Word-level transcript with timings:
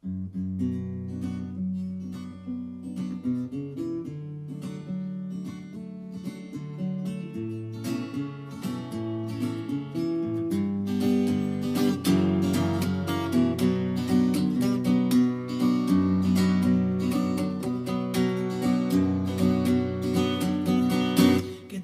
Que 0.00 0.10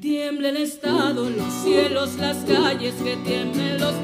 tiemble 0.00 0.50
el 0.50 0.56
Estado, 0.58 1.28
los 1.28 1.52
cielos, 1.64 2.14
las 2.18 2.36
calles, 2.44 2.94
que 3.02 3.16
tiemblen 3.16 3.80
los 3.80 4.03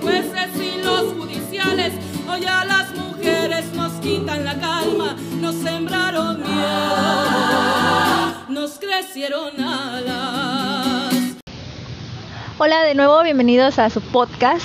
Hola 12.56 12.82
de 12.84 12.94
nuevo, 12.94 13.22
bienvenidos 13.22 13.78
a 13.78 13.90
su 13.90 14.00
podcast 14.00 14.64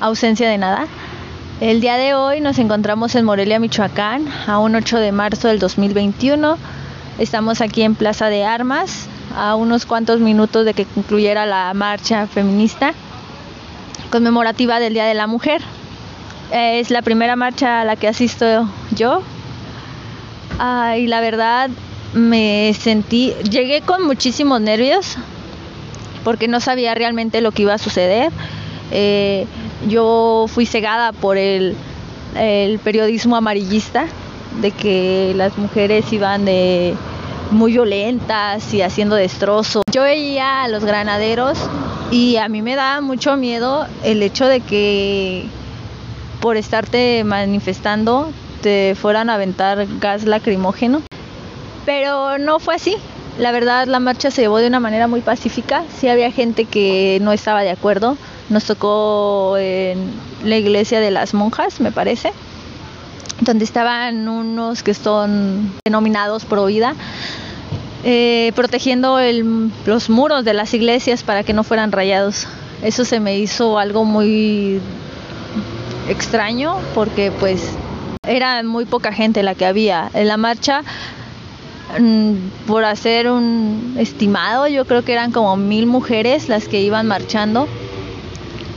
Ausencia 0.00 0.48
de 0.48 0.58
Nada. 0.58 0.88
El 1.60 1.80
día 1.80 1.96
de 1.96 2.12
hoy 2.12 2.40
nos 2.40 2.58
encontramos 2.58 3.14
en 3.14 3.24
Morelia, 3.24 3.60
Michoacán, 3.60 4.26
a 4.48 4.58
un 4.58 4.74
8 4.74 4.98
de 4.98 5.12
marzo 5.12 5.46
del 5.46 5.60
2021. 5.60 6.58
Estamos 7.18 7.60
aquí 7.60 7.82
en 7.82 7.94
Plaza 7.94 8.26
de 8.26 8.44
Armas, 8.44 9.06
a 9.36 9.54
unos 9.54 9.86
cuantos 9.86 10.18
minutos 10.18 10.64
de 10.64 10.74
que 10.74 10.84
concluyera 10.84 11.46
la 11.46 11.72
marcha 11.72 12.26
feminista 12.26 12.92
conmemorativa 14.10 14.80
del 14.80 14.94
Día 14.94 15.04
de 15.04 15.14
la 15.14 15.28
Mujer. 15.28 15.62
Es 16.50 16.90
la 16.90 17.02
primera 17.02 17.36
marcha 17.36 17.82
a 17.82 17.84
la 17.84 17.94
que 17.94 18.08
asisto 18.08 18.68
yo. 18.96 19.22
Ah, 20.58 20.96
y 20.96 21.06
la 21.06 21.20
verdad 21.20 21.70
me 22.16 22.72
sentí, 22.72 23.34
llegué 23.48 23.82
con 23.82 24.02
muchísimos 24.04 24.60
nervios 24.60 25.16
porque 26.24 26.48
no 26.48 26.60
sabía 26.60 26.94
realmente 26.94 27.40
lo 27.40 27.52
que 27.52 27.62
iba 27.62 27.74
a 27.74 27.78
suceder. 27.78 28.32
Eh, 28.90 29.46
yo 29.86 30.46
fui 30.48 30.66
cegada 30.66 31.12
por 31.12 31.36
el, 31.36 31.76
periodismo 32.82 33.36
amarillista 33.36 34.06
de 34.60 34.70
que 34.70 35.32
las 35.36 35.56
mujeres 35.56 36.12
iban 36.12 36.44
de 36.44 36.94
muy 37.50 37.72
violentas 37.72 38.74
y 38.74 38.82
haciendo 38.82 39.14
destrozos. 39.14 39.82
Yo 39.92 40.02
veía 40.02 40.64
a 40.64 40.68
los 40.68 40.84
granaderos 40.84 41.58
y 42.10 42.36
a 42.36 42.48
mí 42.48 42.60
me 42.62 42.74
daba 42.76 43.00
mucho 43.00 43.36
miedo 43.36 43.86
el 44.04 44.22
hecho 44.22 44.46
de 44.46 44.60
que 44.60 45.46
por 46.40 46.56
estarte 46.56 47.24
manifestando 47.24 48.30
te 48.62 48.94
fueran 49.00 49.30
a 49.30 49.34
aventar 49.34 49.86
gas 50.00 50.24
lacrimógeno. 50.24 51.02
Pero 51.86 52.36
no 52.38 52.58
fue 52.58 52.74
así. 52.74 52.96
La 53.38 53.52
verdad 53.52 53.86
la 53.86 54.00
marcha 54.00 54.30
se 54.30 54.42
llevó 54.42 54.58
de 54.58 54.66
una 54.66 54.80
manera 54.80 55.06
muy 55.06 55.20
pacífica. 55.22 55.84
Sí 55.98 56.08
había 56.08 56.30
gente 56.30 56.64
que 56.66 57.18
no 57.22 57.32
estaba 57.32 57.62
de 57.62 57.70
acuerdo. 57.70 58.18
Nos 58.50 58.64
tocó 58.64 59.56
en 59.58 60.10
la 60.44 60.56
iglesia 60.56 61.00
de 61.00 61.10
las 61.10 61.32
monjas, 61.34 61.80
me 61.80 61.92
parece, 61.92 62.32
donde 63.40 63.64
estaban 63.64 64.28
unos 64.28 64.82
que 64.82 64.94
son 64.94 65.72
denominados 65.84 66.44
pro 66.44 66.66
vida, 66.66 66.94
eh, 68.04 68.52
protegiendo 68.54 69.18
el- 69.18 69.70
los 69.84 70.08
muros 70.10 70.44
de 70.44 70.54
las 70.54 70.72
iglesias 70.74 71.22
para 71.24 71.42
que 71.42 71.52
no 71.52 71.64
fueran 71.64 71.92
rayados. 71.92 72.46
Eso 72.82 73.04
se 73.04 73.20
me 73.20 73.38
hizo 73.38 73.78
algo 73.78 74.04
muy 74.04 74.80
extraño 76.08 76.76
porque 76.94 77.32
pues 77.32 77.62
era 78.26 78.62
muy 78.62 78.84
poca 78.84 79.12
gente 79.12 79.42
la 79.42 79.54
que 79.54 79.66
había. 79.66 80.10
En 80.14 80.28
la 80.28 80.36
marcha, 80.36 80.82
por 82.66 82.84
hacer 82.84 83.30
un 83.30 83.94
estimado, 83.98 84.66
yo 84.66 84.84
creo 84.84 85.04
que 85.04 85.12
eran 85.12 85.32
como 85.32 85.56
mil 85.56 85.86
mujeres 85.86 86.48
las 86.48 86.68
que 86.68 86.80
iban 86.80 87.06
marchando. 87.06 87.68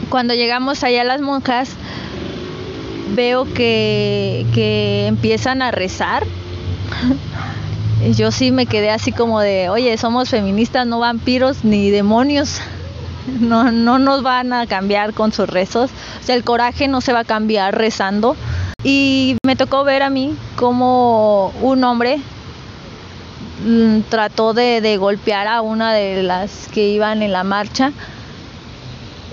Cuando 0.10 0.34
llegamos 0.34 0.84
allá 0.84 1.04
las 1.04 1.22
monjas, 1.22 1.72
veo 3.16 3.46
que, 3.46 4.46
que 4.54 5.08
empiezan 5.08 5.62
a 5.62 5.72
rezar. 5.72 6.26
Yo 8.16 8.32
sí 8.32 8.52
me 8.52 8.66
quedé 8.66 8.92
así 8.92 9.12
como 9.12 9.42
de, 9.42 9.70
oye, 9.70 9.98
somos 9.98 10.30
feministas, 10.30 10.88
no 10.88 11.00
vampiros 11.00 11.64
ni 11.64 11.90
demonios. 11.92 12.62
No, 13.40 13.72
no 13.72 14.00
nos 14.00 14.24
van 14.24 14.54
a 14.54 14.66
cambiar 14.66 15.14
con 15.14 15.32
sus 15.32 15.48
rezos. 15.48 15.92
O 16.20 16.26
sea, 16.26 16.34
el 16.34 16.44
coraje 16.44 16.88
no 16.88 17.00
se 17.00 17.14
va 17.14 17.20
a 17.20 17.24
cambiar 17.26 17.78
rezando. 17.78 18.36
Y 18.84 19.38
me 19.46 19.56
tocó 19.56 19.84
ver 19.84 20.02
a 20.02 20.10
mí 20.10 20.36
como 20.56 21.54
un 21.62 21.84
hombre 21.84 22.22
mm, 23.66 24.02
trató 24.10 24.54
de, 24.54 24.98
golpear 24.98 25.48
a 25.48 25.62
una 25.62 25.94
de 25.94 26.24
las 26.24 26.68
que 26.74 26.88
iban 26.90 27.22
en 27.22 27.32
la 27.32 27.44
marcha. 27.44 27.92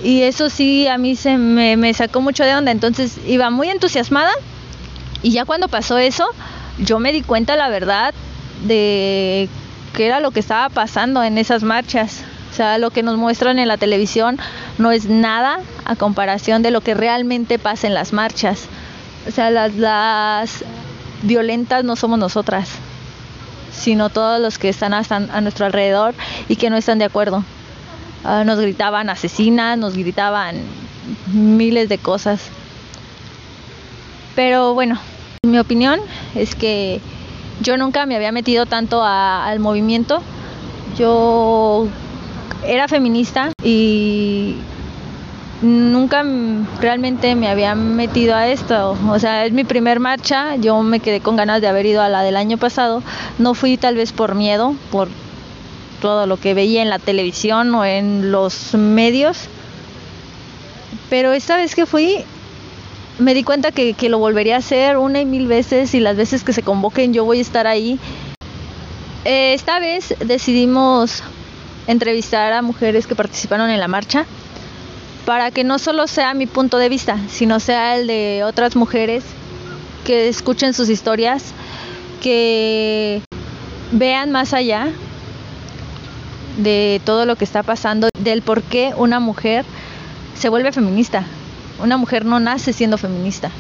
Y 0.03 0.23
eso 0.23 0.51
sí, 0.51 0.87
a 0.89 0.99
mí 0.99 1.17
se 1.17 1.39
me, 1.39 1.93
sacó 1.95 2.21
mucho 2.21 2.45
de 2.45 2.55
onda. 2.55 2.71
Entonces 2.71 3.19
iba 3.27 3.51
muy 3.51 3.69
entusiasmada. 3.69 4.33
Y 5.23 5.33
ya 5.33 5.45
cuando 5.45 5.69
pasó 5.69 5.99
eso, 5.99 6.27
yo 6.79 6.99
me 6.99 7.13
di 7.13 7.23
cuenta, 7.23 7.57
la 7.57 7.69
verdad, 7.69 8.15
de 8.67 9.49
qué 9.95 10.07
era 10.07 10.21
lo 10.21 10.31
que 10.31 10.41
estaba 10.41 10.69
pasando 10.69 11.23
en 11.23 11.39
esas 11.39 11.63
marchas. 11.63 12.23
O 12.51 12.55
sea, 12.55 12.79
lo 12.79 12.91
que 12.91 13.03
nos 13.03 13.17
muestran 13.17 13.59
en 13.59 13.69
la 13.69 13.77
televisión 13.77 14.39
no 14.79 14.91
es 14.91 15.07
nada 15.07 15.61
a 15.85 15.97
comparación 15.97 16.63
de 16.63 16.71
lo 16.71 16.81
que 16.81 16.95
realmente 16.95 17.59
pasa 17.59 17.87
en 17.87 17.95
las 17.95 18.13
marchas. 18.13 18.67
O 19.27 19.31
sea, 19.31 19.51
las 19.51 20.65
violentas 21.23 21.85
no 21.85 21.97
somos 21.97 22.19
nosotras, 22.19 22.69
sino 23.73 24.09
todos 24.11 24.41
los 24.41 24.59
que 24.59 24.69
están 24.69 24.95
a 24.95 25.41
nuestro 25.41 25.67
alrededor 25.67 26.15
y 26.49 26.57
que 26.57 26.71
no 26.71 26.77
están 26.77 26.99
de 26.99 27.05
acuerdo. 27.07 27.45
Ah, 28.25 28.43
nos 28.45 28.59
gritaban 28.59 29.09
asesinas, 29.11 29.79
nos 29.79 29.95
gritaban 29.97 30.57
miles 31.33 31.89
de 31.89 31.99
cosas. 31.99 32.41
Pero 34.35 34.75
bueno, 34.75 34.99
mi 35.45 35.59
opinión 35.59 36.01
es 36.35 36.55
que 36.55 37.01
yo 37.61 37.77
nunca 37.77 38.05
me 38.07 38.17
había 38.17 38.33
metido 38.33 38.67
tanto 38.67 39.03
a- 39.03 39.47
al 39.47 39.61
movimiento. 39.61 40.23
Yo 40.99 41.87
era 42.67 42.89
feminista 42.89 43.53
y 43.63 44.57
nunca 46.07 46.25
realmente 46.81 47.35
me 47.35 47.49
había 47.49 47.75
metido 47.75 48.37
a 48.37 48.47
esto. 48.47 48.97
O 49.09 49.19
sea, 49.19 49.45
es 49.45 49.53
mi 49.53 49.65
primer 49.65 49.99
marcha. 49.99 50.55
Yo 50.55 50.81
me 50.83 51.01
quedé 51.01 51.21
con 51.21 51.35
ganas 51.35 51.61
de 51.61 51.67
haber 51.67 51.85
ido 51.85 52.01
a 52.01 52.09
la 52.09 52.23
del 52.23 52.37
año 52.37 52.59
pasado. 52.59 53.03
No 53.39 53.55
fui 53.55 53.77
tal 53.77 53.97
vez 53.97 54.13
por 54.13 54.37
miedo, 54.37 54.77
por 54.93 55.09
todo 56.01 56.27
lo 56.27 56.37
que 56.37 56.55
veía 56.55 56.81
en 56.83 56.91
la 56.91 57.01
televisión 57.01 57.75
o 57.75 57.85
en 57.85 58.31
los 58.31 58.75
medios. 58.75 59.49
Pero 61.11 61.33
esta 61.33 61.57
vez 61.57 61.75
que 61.75 61.87
fui, 61.87 62.19
me 63.19 63.35
di 63.35 63.43
cuenta 63.43 63.73
que, 63.73 63.95
que 63.95 64.09
lo 64.09 64.19
volvería 64.19 64.55
a 64.55 64.59
hacer 64.59 64.99
una 64.99 65.21
y 65.21 65.25
mil 65.25 65.49
veces 65.49 65.93
y 65.95 65.99
las 65.99 66.17
veces 66.17 66.45
que 66.45 66.53
se 66.53 66.63
convoquen 66.63 67.15
yo 67.15 67.25
voy 67.25 67.39
a 67.39 67.43
estar 67.43 67.67
ahí. 67.67 67.99
Eh, 69.25 69.55
esta 69.55 69.81
vez 69.81 70.15
decidimos 70.21 71.25
entrevistar 71.89 72.53
a 72.53 72.63
mujeres 72.63 73.09
que 73.09 73.17
participaron 73.17 73.71
en 73.71 73.81
la 73.81 73.89
marcha 73.89 74.25
para 75.27 75.51
que 75.51 75.65
no 75.65 75.79
solo 75.81 76.07
sea 76.07 76.33
mi 76.35 76.47
punto 76.47 76.79
de 76.79 76.89
vista, 76.89 77.19
sino 77.29 77.59
sea 77.59 77.97
el 77.97 78.07
de 78.07 78.45
otras 78.45 78.77
mujeres 78.77 79.25
que 80.05 80.29
escuchen 80.29 80.73
sus 80.73 80.89
historias, 80.89 81.53
que 82.23 83.21
vean 83.91 84.31
más 84.31 84.55
allá 84.55 84.89
de 86.59 87.01
todo 87.05 87.27
lo 87.27 87.35
que 87.35 87.45
está 87.45 87.65
pasando, 87.65 88.09
del 88.19 88.41
por 88.41 88.63
qué 88.63 88.95
una 88.97 89.19
mujer 89.19 89.65
se 90.39 90.49
vuelve 90.49 90.71
feminista. 90.71 91.25
Una 91.83 91.97
mujer 91.97 92.25
no 92.25 92.39
nace 92.39 92.73
siendo 92.73 92.97
feminista. 92.97 93.51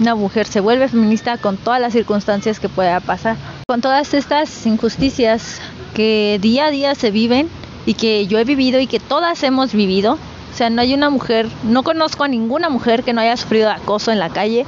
Una 0.00 0.14
mujer 0.14 0.46
se 0.46 0.60
vuelve 0.60 0.88
feminista 0.88 1.36
con 1.36 1.58
todas 1.58 1.80
las 1.80 1.92
circunstancias 1.92 2.58
que 2.58 2.70
pueda 2.70 3.00
pasar. 3.00 3.36
Con 3.68 3.82
todas 3.82 4.14
estas 4.14 4.64
injusticias 4.66 5.60
que 5.92 6.38
día 6.40 6.66
a 6.66 6.70
día 6.70 6.94
se 6.94 7.10
viven 7.10 7.50
y 7.84 7.94
que 7.94 8.26
yo 8.26 8.38
he 8.38 8.44
vivido 8.44 8.80
y 8.80 8.86
que 8.86 8.98
todas 8.98 9.42
hemos 9.42 9.74
vivido. 9.74 10.18
O 10.52 10.54
sea, 10.54 10.68
no 10.68 10.82
hay 10.82 10.92
una 10.92 11.08
mujer, 11.08 11.48
no 11.62 11.82
conozco 11.82 12.24
a 12.24 12.28
ninguna 12.28 12.68
mujer 12.68 13.02
que 13.04 13.14
no 13.14 13.22
haya 13.22 13.36
sufrido 13.36 13.70
acoso 13.70 14.12
en 14.12 14.18
la 14.18 14.28
calle, 14.28 14.66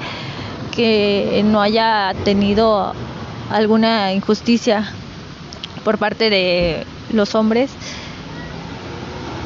que 0.74 1.42
no 1.44 1.60
haya 1.60 2.14
tenido 2.24 2.94
alguna 3.50 4.12
injusticia 4.14 4.90
por 5.84 5.98
parte 5.98 6.30
de 6.30 6.86
los 7.12 7.34
hombres. 7.34 7.70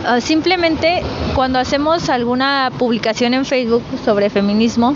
Uh, 0.08 0.20
simplemente 0.20 1.02
cuando 1.34 1.58
hacemos 1.58 2.08
alguna 2.08 2.70
publicación 2.78 3.34
en 3.34 3.44
Facebook 3.44 3.82
sobre 4.04 4.30
feminismo 4.30 4.94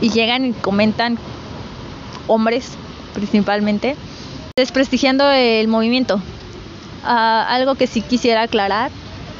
y 0.00 0.10
llegan 0.10 0.44
y 0.44 0.52
comentan 0.52 1.18
hombres 2.28 2.70
principalmente, 3.14 3.96
desprestigiando 4.56 5.28
el 5.28 5.66
movimiento. 5.66 6.20
Uh, 7.04 7.08
algo 7.08 7.74
que 7.74 7.88
sí 7.88 8.00
quisiera 8.00 8.42
aclarar 8.42 8.92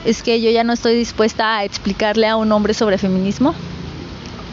es 0.05 0.23
que 0.23 0.41
yo 0.41 0.51
ya 0.51 0.65
no 0.65 0.73
estoy 0.73 0.95
dispuesta 0.95 1.57
a 1.57 1.65
explicarle 1.65 2.27
a 2.29 2.37
un 2.37 2.53
hombre 2.53 2.75
sobre 2.75 2.99
feminismo. 2.99 3.55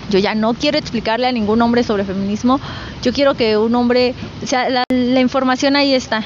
Yo 0.10 0.20
ya 0.20 0.36
no 0.36 0.54
quiero 0.54 0.78
explicarle 0.78 1.28
a 1.28 1.32
ningún 1.32 1.62
hombre 1.62 1.84
sobre 1.84 2.04
feminismo. 2.04 2.60
Yo 3.02 3.14
quiero 3.14 3.36
que 3.36 3.58
un 3.58 3.74
hombre, 3.76 4.14
o 4.44 4.48
sea, 4.48 4.70
la, 4.70 4.84
información 5.20 5.76
ahí 5.76 5.94
está. 5.94 6.24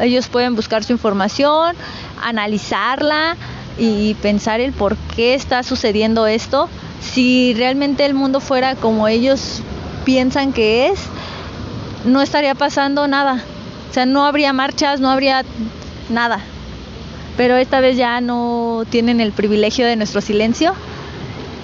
Ellos 0.00 0.28
pueden 0.28 0.54
buscar 0.54 0.84
su 0.84 0.92
información, 0.92 1.76
analizarla 2.22 3.36
y 3.78 4.14
pensar 4.14 4.60
el 4.60 4.72
por 4.72 4.96
qué 5.16 5.34
está 5.34 5.62
sucediendo 5.62 6.26
esto. 6.26 6.68
Si 7.00 7.54
realmente 7.54 8.04
el 8.04 8.14
mundo 8.14 8.40
fuera 8.40 8.76
como 8.76 9.08
ellos 9.08 9.62
piensan 10.04 10.52
que 10.52 10.88
es, 10.88 11.00
no 12.04 12.22
estaría 12.22 12.54
pasando 12.54 13.08
nada. 13.08 13.42
O 13.90 13.92
sea, 13.92 14.06
no 14.06 14.24
habría 14.24 14.52
marchas, 14.52 15.00
no 15.00 15.10
habría 15.10 15.44
nada. 16.08 16.40
Pero 17.36 17.56
esta 17.56 17.80
vez 17.80 17.96
ya 17.96 18.20
no 18.20 18.84
tienen 18.90 19.20
el 19.20 19.32
privilegio 19.32 19.86
de 19.86 19.96
nuestro 19.96 20.20
silencio 20.20 20.74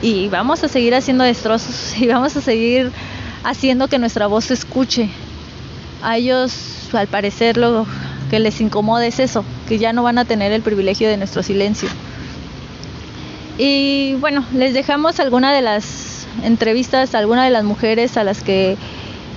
y 0.01 0.29
vamos 0.29 0.63
a 0.65 0.69
seguir 0.69 0.95
haciendo 0.95 1.25
destrozos 1.25 1.97
y 2.01 2.07
vamos 2.07 2.37
a 2.37 2.41
seguir 2.41 2.91
haciendo 3.45 3.89
que 3.89 3.99
nuestra 3.99 4.27
voz 4.27 4.47
se 4.47 4.55
escuche. 4.55 5.11
A 6.03 6.17
ellos, 6.17 6.89
al 6.93 7.09
parecer, 7.09 7.57
lo 7.57 7.87
que 8.31 8.39
les 8.39 8.61
incomoda 8.61 9.07
es 9.07 9.19
eso, 9.19 9.45
que 9.69 9.79
ya 9.79 9.93
no 9.93 10.03
van 10.03 10.19
a 10.19 10.25
tener 10.25 10.53
el 10.53 10.63
privilegio 10.63 11.09
de 11.09 11.17
nuestro 11.17 11.43
silencio. 11.43 11.89
Y 13.59 14.15
bueno, 14.21 14.45
les 14.55 14.75
dejamos 14.75 15.19
alguna 15.19 15.53
de 15.53 15.63
las 15.63 16.27
entrevistas, 16.45 17.17
alguna 17.17 17.45
de 17.45 17.51
las 17.51 17.65
mujeres 17.65 18.17
a 18.17 18.23
las 18.23 18.43
que 18.43 18.77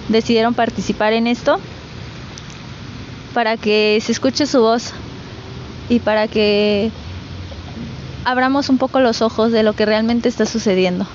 decidieron 0.10 0.54
participar 0.54 1.14
en 1.14 1.26
esto, 1.26 1.60
para 3.34 3.58
que 3.58 4.00
se 4.04 4.12
escuche 4.12 4.46
su 4.46 4.62
voz 4.62 4.94
y 5.90 6.00
para 6.00 6.28
que 6.28 6.92
abramos 8.26 8.70
un 8.70 8.78
poco 8.78 9.00
los 9.00 9.22
ojos 9.22 9.52
de 9.52 9.64
lo 9.64 9.74
que 9.74 9.86
realmente 9.86 10.30
está 10.30 10.46
sucediendo. 10.46 11.06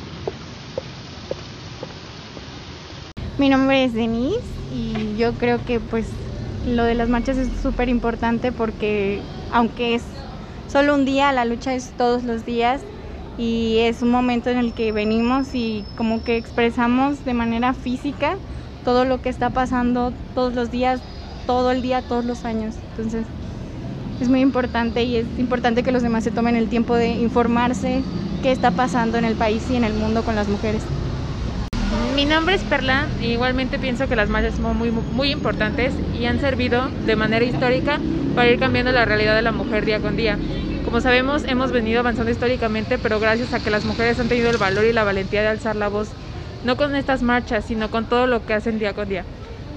Mi 3.39 3.49
nombre 3.49 3.85
es 3.85 3.93
Denise 3.93 4.41
y 4.75 5.17
yo 5.19 5.33
creo 5.35 5.65
que 5.65 5.79
pues 5.79 6.07
lo 6.67 6.85
de 6.85 6.95
las 6.95 7.09
marchas 7.09 7.37
es 7.37 7.49
súper 7.61 7.89
importante 7.89 8.51
porque 8.51 9.21
aunque 9.53 9.95
es 9.95 10.03
solo 10.69 10.95
un 10.95 11.05
día, 11.05 11.33
la 11.33 11.45
lucha 11.45 11.75
es 11.75 11.93
todos 11.97 12.25
los 12.25 12.45
días 12.45 12.83
y 13.39 13.79
es 13.81 14.03
un 14.03 14.11
momento 14.11 14.51
en 14.51 14.59
el 14.59 14.73
que 14.73 14.91
venimos 14.93 15.55
y 15.55 15.85
como 15.97 16.25
que 16.25 16.37
expresamos 16.37 17.25
de 17.25 17.35
manera 17.35 17.75
física 17.75 18.37
todo 18.85 19.05
lo 19.05 19.21
que 19.21 19.29
está 19.29 19.51
pasando 19.51 20.13
todos 20.35 20.55
los 20.55 20.71
días, 20.71 21.01
todo 21.47 21.71
el 21.73 21.83
día, 21.83 22.03
todos 22.03 22.25
los 22.25 22.45
años. 22.45 22.77
Entonces 22.91 23.27
es 24.21 24.29
muy 24.29 24.41
importante 24.41 25.03
y 25.03 25.17
es 25.17 25.27
importante 25.39 25.83
que 25.83 25.93
los 25.93 26.03
demás 26.03 26.25
se 26.25 26.31
tomen 26.31 26.57
el 26.57 26.69
tiempo 26.69 26.95
de 26.95 27.09
informarse 27.09 28.03
qué 28.43 28.53
está 28.53 28.71
pasando 28.71 29.19
en 29.19 29.25
el 29.25 29.35
país 29.35 29.69
y 29.71 29.77
en 29.77 29.85
el 29.85 29.95
mundo 29.95 30.23
con 30.23 30.35
las 30.35 30.49
mujeres. 30.49 30.83
Mi 32.15 32.25
nombre 32.25 32.55
es 32.55 32.63
Perla 32.65 33.07
y 33.21 33.27
igualmente 33.27 33.79
pienso 33.79 34.09
que 34.09 34.17
las 34.17 34.31
marchas 34.31 34.55
son 34.55 34.77
muy, 34.77 34.91
muy 34.91 35.31
importantes 35.31 35.93
y 36.19 36.25
han 36.25 36.41
servido 36.41 36.89
de 37.05 37.15
manera 37.15 37.45
histórica 37.45 37.99
para 38.35 38.51
ir 38.51 38.59
cambiando 38.59 38.91
la 38.93 39.05
realidad 39.05 39.37
de 39.37 39.43
la 39.43 39.53
mujer 39.53 39.85
día 39.85 40.01
con 40.01 40.17
día. 40.17 40.39
Como 40.85 41.01
sabemos, 41.01 41.45
hemos 41.45 41.73
venido 41.73 42.01
avanzando 42.01 42.31
históricamente, 42.31 42.99
pero 42.99 43.21
gracias 43.21 43.53
a 43.53 43.61
que 43.61 43.71
las 43.71 43.85
mujeres 43.85 44.19
han 44.19 44.29
tenido 44.29 44.51
el 44.51 44.57
valor 44.57 44.85
y 44.85 44.93
la 44.93 45.05
valentía 45.05 45.43
de 45.43 45.49
alzar 45.49 45.77
la 45.77 45.89
voz, 45.89 46.09
no 46.65 46.77
con 46.77 46.95
estas 46.95 47.23
marchas, 47.23 47.67
sino 47.67 47.91
con 47.91 48.07
todo 48.07 48.27
lo 48.27 48.47
que 48.47 48.55
hacen 48.55 48.79
día 48.79 48.95
con 48.95 49.09
día. 49.09 49.25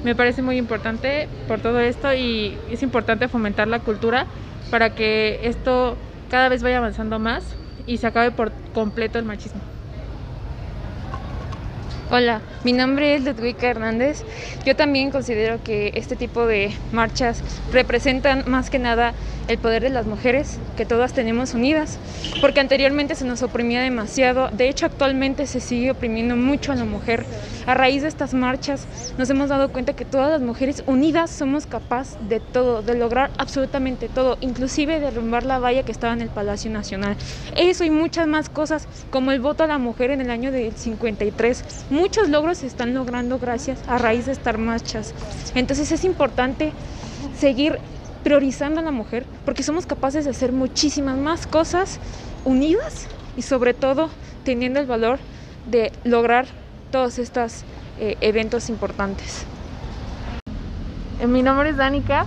Me 0.04 0.16
parece 0.16 0.42
muy 0.42 0.58
importante 0.58 1.28
por 1.48 1.60
todo 1.60 1.80
esto 1.80 2.14
y 2.14 2.58
es 2.72 2.84
importante 2.84 3.28
fomentar 3.28 3.68
la 3.68 3.80
cultura 3.80 4.26
para 4.72 4.96
que 4.96 5.42
esto 5.44 5.98
cada 6.30 6.48
vez 6.48 6.64
vaya 6.64 6.78
avanzando 6.78 7.20
más 7.20 7.44
y 7.86 7.98
se 7.98 8.08
acabe 8.08 8.32
por 8.32 8.52
completo 8.74 9.20
el 9.20 9.26
machismo. 9.26 9.62
Hola, 12.12 12.42
mi 12.64 12.74
nombre 12.74 13.14
es 13.14 13.24
Ludwika 13.24 13.68
Hernández. 13.68 14.24
Yo 14.66 14.76
también 14.76 15.12
considero 15.12 15.64
que 15.64 15.92
este 15.94 16.16
tipo 16.16 16.48
de 16.48 16.74
marchas 16.92 17.44
representan 17.72 18.46
más 18.48 18.70
que 18.70 18.80
nada 18.80 19.14
el 19.50 19.58
poder 19.58 19.84
de 19.84 19.90
las 19.90 20.06
mujeres, 20.06 20.60
que 20.78 20.86
todas 20.86 21.12
tenemos 21.12 21.54
unidas, 21.54 21.98
porque 22.40 22.62
anteriormente 22.62 23.16
se 23.16 23.26
nos 23.26 23.44
oprimía 23.44 23.82
demasiado, 23.82 24.50
de 24.52 24.70
hecho 24.70 24.86
actualmente 24.86 25.48
se 25.48 25.60
sigue 25.60 25.92
oprimiendo 25.92 26.38
mucho 26.38 26.72
a 26.72 26.76
la 26.76 26.86
mujer. 26.86 27.26
A 27.66 27.74
raíz 27.74 28.04
de 28.04 28.08
estas 28.08 28.34
marchas 28.34 28.88
nos 29.18 29.30
hemos 29.30 29.50
dado 29.50 29.70
cuenta 29.70 29.94
que 29.94 30.06
todas 30.06 30.32
las 30.32 30.42
mujeres 30.42 30.84
unidas 30.88 31.30
somos 31.30 31.66
capaces 31.66 32.18
de 32.30 32.40
todo, 32.40 32.82
de 32.82 32.96
lograr 32.96 33.32
absolutamente 33.38 34.08
todo, 34.08 34.38
inclusive 34.40 35.00
derrumbar 35.00 35.46
la 35.46 35.60
valla 35.60 35.84
que 35.84 35.92
estaba 35.92 36.14
en 36.14 36.22
el 36.22 36.30
Palacio 36.30 36.72
Nacional. 36.72 37.18
Eso 37.58 37.84
y 37.84 37.90
muchas 37.90 38.28
más 38.28 38.50
cosas, 38.50 38.88
como 39.10 39.32
el 39.32 39.42
voto 39.42 39.64
a 39.64 39.68
la 39.68 39.78
mujer 39.78 40.12
en 40.12 40.22
el 40.22 40.30
año 40.30 40.52
del 40.52 40.74
53 40.74 41.90
muchos 41.90 42.30
logros 42.30 42.60
se 42.60 42.68
están 42.68 42.94
logrando 42.94 43.40
gracias 43.40 43.80
a 43.88 43.98
raíz 43.98 44.28
de 44.28 44.34
estas 44.34 44.58
marchas. 44.58 45.14
Entonces 45.56 45.92
es 45.92 46.04
importante 46.04 46.72
seguir 47.38 47.80
priorizando 48.24 48.80
a 48.80 48.84
la 48.84 48.92
mujer 48.92 49.26
porque 49.46 49.64
somos 49.64 49.86
capaces 49.86 50.26
de 50.26 50.32
hacer 50.32 50.52
muchísimas 50.52 51.18
más 51.18 51.48
cosas 51.48 52.00
unidas 52.44 53.08
y 53.36 53.42
sobre 53.44 53.74
todo 53.74 54.10
teniendo 54.44 54.80
el 54.80 54.86
valor 54.88 55.20
de 55.66 55.92
lograr 56.04 56.48
todos 56.92 57.20
estos 57.20 57.66
eh, 57.98 58.18
eventos 58.22 58.70
importantes. 58.70 59.46
Eh, 61.20 61.28
mi 61.28 61.44
nombre 61.44 61.70
es 61.70 61.78
Danica 61.78 62.26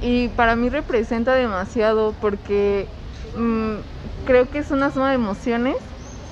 y 0.00 0.28
para 0.30 0.56
mí 0.56 0.68
representa 0.68 1.34
demasiado 1.34 2.12
porque 2.20 2.88
mmm, 3.34 3.78
creo 4.24 4.50
que 4.50 4.58
es 4.58 4.70
una 4.70 4.90
suma 4.90 5.10
de 5.10 5.14
emociones 5.16 5.76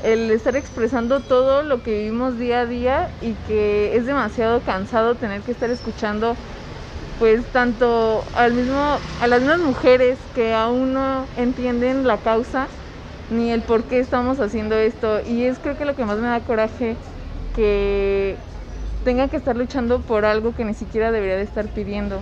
el 0.03 0.31
estar 0.31 0.57
expresando 0.57 1.21
todo 1.21 1.63
lo 1.63 1.83
que 1.83 1.93
vivimos 1.93 2.39
día 2.39 2.61
a 2.61 2.67
día 2.67 3.11
y 3.21 3.35
que 3.37 3.97
es 3.97 4.07
demasiado 4.07 4.65
cansado 4.65 5.17
tener 5.17 5.43
que 5.43 5.51
estar 5.51 5.71
escuchando 5.71 6.39
pues 7.21 7.45
tanto 7.53 8.25
al 8.35 8.55
mismo 8.55 8.99
a 9.21 9.27
las 9.29 9.41
mismas 9.41 9.61
mujeres 9.61 10.19
que 10.35 10.55
aún 10.55 10.95
no 10.95 11.27
entienden 11.37 12.07
la 12.07 12.17
causa 12.17 12.67
ni 13.31 13.51
el 13.51 13.61
por 13.61 13.85
qué 13.85 14.01
estamos 14.01 14.41
haciendo 14.41 14.75
esto 14.75 15.21
y 15.29 15.45
es 15.45 15.59
creo 15.59 15.77
que 15.79 15.85
lo 15.85 15.95
que 15.95 16.05
más 16.05 16.19
me 16.19 16.27
da 16.27 16.41
coraje 16.41 16.97
que 17.55 18.37
tengan 19.05 19.29
que 19.29 19.37
estar 19.37 19.55
luchando 19.55 20.01
por 20.01 20.25
algo 20.25 20.55
que 20.55 20.65
ni 20.65 20.75
siquiera 20.75 21.13
debería 21.13 21.37
de 21.37 21.43
estar 21.43 21.67
pidiendo. 21.67 22.21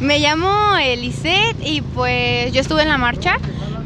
Me 0.00 0.18
llamo 0.18 0.76
Elisette 0.76 1.56
y 1.64 1.80
pues 1.80 2.52
yo 2.52 2.60
estuve 2.60 2.82
en 2.82 2.88
la 2.88 2.98
marcha 2.98 3.38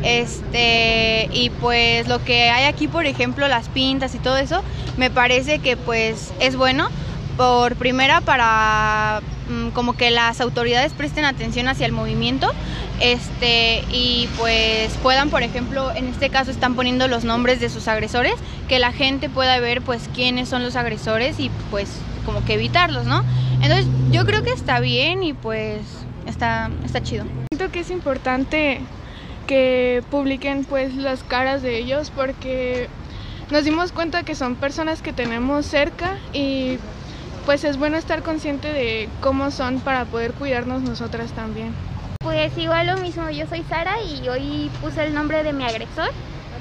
este, 0.03 1.29
y 1.33 1.51
pues 1.51 2.09
lo 2.09 2.23
que 2.25 2.51
hay 2.51 2.65
aquí, 2.65 2.89
por 2.89 3.07
ejemplo, 3.07 3.47
las 3.49 3.69
pintas 3.69 4.15
y 4.15 4.19
todo 4.19 4.37
eso, 4.39 4.63
me 4.97 5.11
parece 5.11 5.61
que 5.61 5.77
pues 5.77 6.33
es 6.41 6.57
bueno. 6.57 6.89
Por 7.41 7.75
primera 7.77 8.21
para 8.21 9.23
mm, 9.49 9.71
como 9.71 9.95
que 9.95 10.11
las 10.11 10.43
autoridades 10.43 10.93
presten 10.93 11.25
atención 11.25 11.69
hacia 11.69 11.87
el 11.87 11.93
movimiento 11.93 12.53
este 13.01 13.83
y 13.91 14.29
pues 14.37 14.93
puedan 15.03 15.31
por 15.31 15.43
ejemplo 15.43 15.91
en 15.95 16.09
este 16.09 16.29
caso 16.29 16.51
están 16.51 16.75
poniendo 16.75 17.09
los 17.09 17.25
nombres 17.25 17.59
de 17.59 17.71
sus 17.71 17.89
agresores 17.89 18.35
que 18.69 18.79
la 18.79 18.93
gente 18.93 19.31
pueda 19.31 19.59
ver 19.59 19.81
pues 19.81 20.11
quiénes 20.15 20.51
son 20.51 20.63
los 20.63 20.77
agresores 20.77 21.41
y 21.41 21.51
pues 21.71 21.89
como 22.27 22.45
que 22.45 22.53
evitarlos 22.53 23.07
no 23.07 23.25
entonces 23.63 23.87
yo 24.11 24.27
creo 24.27 24.43
que 24.43 24.53
está 24.53 24.79
bien 24.79 25.23
y 25.23 25.33
pues 25.33 25.81
está 26.27 26.69
está 26.85 27.03
chido. 27.03 27.25
Siento 27.51 27.73
que 27.73 27.81
es 27.81 27.91
importante 27.91 28.83
que 29.47 30.03
publiquen 30.11 30.67
pues 30.67 30.95
las 30.95 31.23
caras 31.23 31.63
de 31.63 31.79
ellos 31.79 32.13
porque 32.15 32.91
nos 33.51 33.65
dimos 33.65 33.93
cuenta 33.93 34.25
que 34.25 34.35
son 34.35 34.57
personas 34.57 35.01
que 35.01 35.15
tenemos 35.15 35.65
cerca 35.65 36.19
y 36.35 36.79
pues 37.51 37.65
es 37.65 37.79
bueno 37.79 37.97
estar 37.97 38.23
consciente 38.23 38.73
de 38.73 39.09
cómo 39.21 39.51
son 39.51 39.81
para 39.81 40.05
poder 40.05 40.35
cuidarnos 40.35 40.83
nosotras 40.83 41.33
también. 41.33 41.75
Pues 42.21 42.57
igual 42.57 42.87
lo 42.87 42.97
mismo, 42.99 43.29
yo 43.29 43.45
soy 43.49 43.65
Sara 43.65 44.01
y 44.01 44.29
hoy 44.29 44.71
puse 44.81 45.03
el 45.03 45.13
nombre 45.13 45.43
de 45.43 45.53
mi 45.53 45.65
agresor 45.65 46.11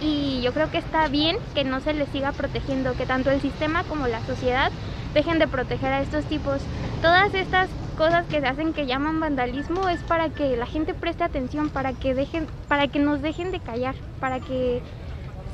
y 0.01 0.41
yo 0.41 0.51
creo 0.51 0.71
que 0.71 0.79
está 0.79 1.07
bien 1.07 1.37
que 1.53 1.63
no 1.63 1.79
se 1.79 1.93
les 1.93 2.09
siga 2.09 2.31
protegiendo, 2.31 2.95
que 2.95 3.05
tanto 3.05 3.29
el 3.29 3.39
sistema 3.39 3.83
como 3.83 4.07
la 4.07 4.25
sociedad 4.25 4.71
dejen 5.13 5.37
de 5.37 5.47
proteger 5.47 5.93
a 5.93 6.01
estos 6.01 6.25
tipos. 6.25 6.59
Todas 7.03 7.35
estas 7.35 7.69
cosas 7.95 8.25
que 8.25 8.39
se 8.39 8.47
hacen 8.47 8.73
que 8.73 8.87
llaman 8.87 9.19
vandalismo 9.19 9.89
es 9.89 10.01
para 10.01 10.29
que 10.29 10.57
la 10.57 10.65
gente 10.65 10.95
preste 10.95 11.23
atención, 11.23 11.69
para 11.69 11.93
que 11.93 12.15
dejen, 12.15 12.47
para 12.67 12.87
que 12.87 12.97
nos 12.97 13.21
dejen 13.21 13.51
de 13.51 13.59
callar, 13.59 13.93
para 14.19 14.39
que 14.39 14.81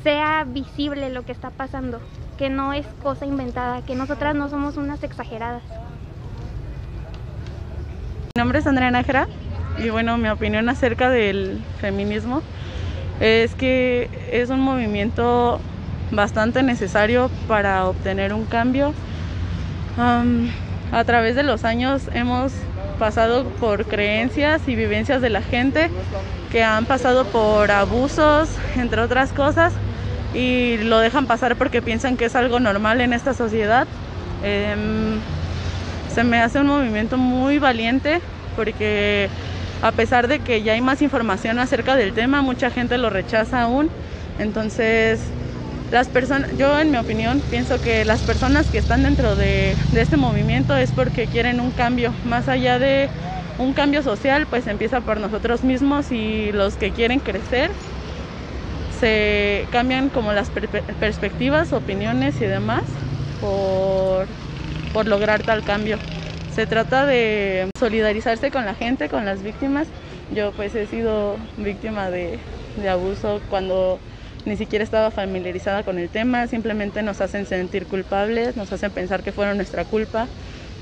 sea 0.02 0.44
visible 0.44 1.10
lo 1.10 1.26
que 1.26 1.32
está 1.32 1.50
pasando, 1.50 2.00
que 2.36 2.50
no 2.50 2.72
es 2.72 2.86
cosa 3.02 3.26
inventada, 3.26 3.82
que 3.82 3.94
nosotras 3.94 4.34
no 4.34 4.48
somos 4.48 4.76
unas 4.76 5.02
exageradas. 5.02 5.62
Mi 8.34 8.40
nombre 8.40 8.58
es 8.58 8.66
Andrea 8.66 8.90
Nájera 8.90 9.28
y 9.78 9.88
bueno, 9.90 10.18
mi 10.18 10.28
opinión 10.28 10.68
acerca 10.68 11.08
del 11.10 11.62
feminismo 11.80 12.42
es 13.20 13.54
que 13.54 14.10
es 14.30 14.50
un 14.50 14.60
movimiento 14.60 15.60
bastante 16.10 16.62
necesario 16.62 17.30
para 17.48 17.86
obtener 17.86 18.32
un 18.32 18.44
cambio. 18.44 18.92
Um, 19.96 20.50
a 20.92 21.04
través 21.04 21.34
de 21.34 21.42
los 21.42 21.64
años 21.64 22.10
hemos 22.12 22.52
pasado 22.98 23.44
por 23.44 23.86
creencias 23.86 24.68
y 24.68 24.76
vivencias 24.76 25.22
de 25.22 25.30
la 25.30 25.42
gente 25.42 25.90
que 26.52 26.62
han 26.62 26.84
pasado 26.84 27.24
por 27.26 27.70
abusos, 27.70 28.50
entre 28.76 29.00
otras 29.00 29.32
cosas, 29.32 29.72
y 30.36 30.76
lo 30.78 30.98
dejan 30.98 31.26
pasar 31.26 31.56
porque 31.56 31.80
piensan 31.80 32.16
que 32.16 32.26
es 32.26 32.36
algo 32.36 32.60
normal 32.60 33.00
en 33.00 33.14
esta 33.14 33.32
sociedad. 33.32 33.86
Em, 34.44 35.18
se 36.14 36.24
me 36.24 36.38
hace 36.38 36.60
un 36.60 36.66
movimiento 36.66 37.16
muy 37.16 37.58
valiente 37.58 38.20
porque 38.54 39.30
a 39.82 39.92
pesar 39.92 40.28
de 40.28 40.40
que 40.40 40.62
ya 40.62 40.74
hay 40.74 40.82
más 40.82 41.00
información 41.00 41.58
acerca 41.58 41.96
del 41.96 42.12
tema, 42.12 42.42
mucha 42.42 42.70
gente 42.70 42.98
lo 42.98 43.08
rechaza 43.08 43.62
aún. 43.62 43.88
Entonces, 44.38 45.20
las 45.90 46.08
personas, 46.08 46.50
yo 46.58 46.78
en 46.78 46.90
mi 46.90 46.98
opinión 46.98 47.40
pienso 47.40 47.80
que 47.80 48.04
las 48.04 48.22
personas 48.22 48.68
que 48.68 48.78
están 48.78 49.04
dentro 49.04 49.36
de, 49.36 49.78
de, 49.90 50.00
este 50.02 50.18
movimiento 50.18 50.76
es 50.76 50.92
porque 50.92 51.28
quieren 51.28 51.60
un 51.60 51.70
cambio, 51.70 52.12
más 52.24 52.48
allá 52.48 52.78
de 52.78 53.08
un 53.58 53.72
cambio 53.72 54.02
social, 54.02 54.46
pues 54.50 54.66
empieza 54.66 55.00
por 55.00 55.18
nosotros 55.18 55.64
mismos 55.64 56.12
y 56.12 56.52
los 56.52 56.76
que 56.76 56.90
quieren 56.90 57.20
crecer 57.20 57.70
se 58.96 59.68
cambian 59.70 60.10
como 60.10 60.32
las 60.32 60.50
per 60.50 60.68
perspectivas, 60.98 61.72
opiniones 61.72 62.40
y 62.40 62.46
demás 62.46 63.00
por, 63.38 64.28
por 64.90 65.08
lograr 65.08 65.44
tal 65.44 65.64
cambio. 65.64 66.02
Se 66.46 66.66
trata 66.66 67.06
de 67.06 67.70
solidarizarse 67.76 68.50
con 68.50 68.64
la 68.66 68.74
gente, 68.74 69.08
con 69.08 69.24
las 69.24 69.42
víctimas. 69.42 69.92
Yo 70.28 70.54
pues 70.54 70.74
he 70.74 70.86
sido 70.86 71.38
víctima 71.56 72.10
de, 72.10 72.42
de 72.74 72.88
abuso 72.88 73.44
cuando 73.48 74.02
ni 74.44 74.56
siquiera 74.56 74.84
estaba 74.84 75.10
familiarizada 75.10 75.82
con 75.84 75.98
el 75.98 76.10
tema, 76.10 76.46
simplemente 76.46 77.02
nos 77.02 77.20
hacen 77.20 77.46
sentir 77.46 77.86
culpables, 77.88 78.56
nos 78.56 78.72
hacen 78.72 78.92
pensar 78.92 79.22
que 79.22 79.32
fueron 79.32 79.56
nuestra 79.56 79.84
culpa, 79.84 80.30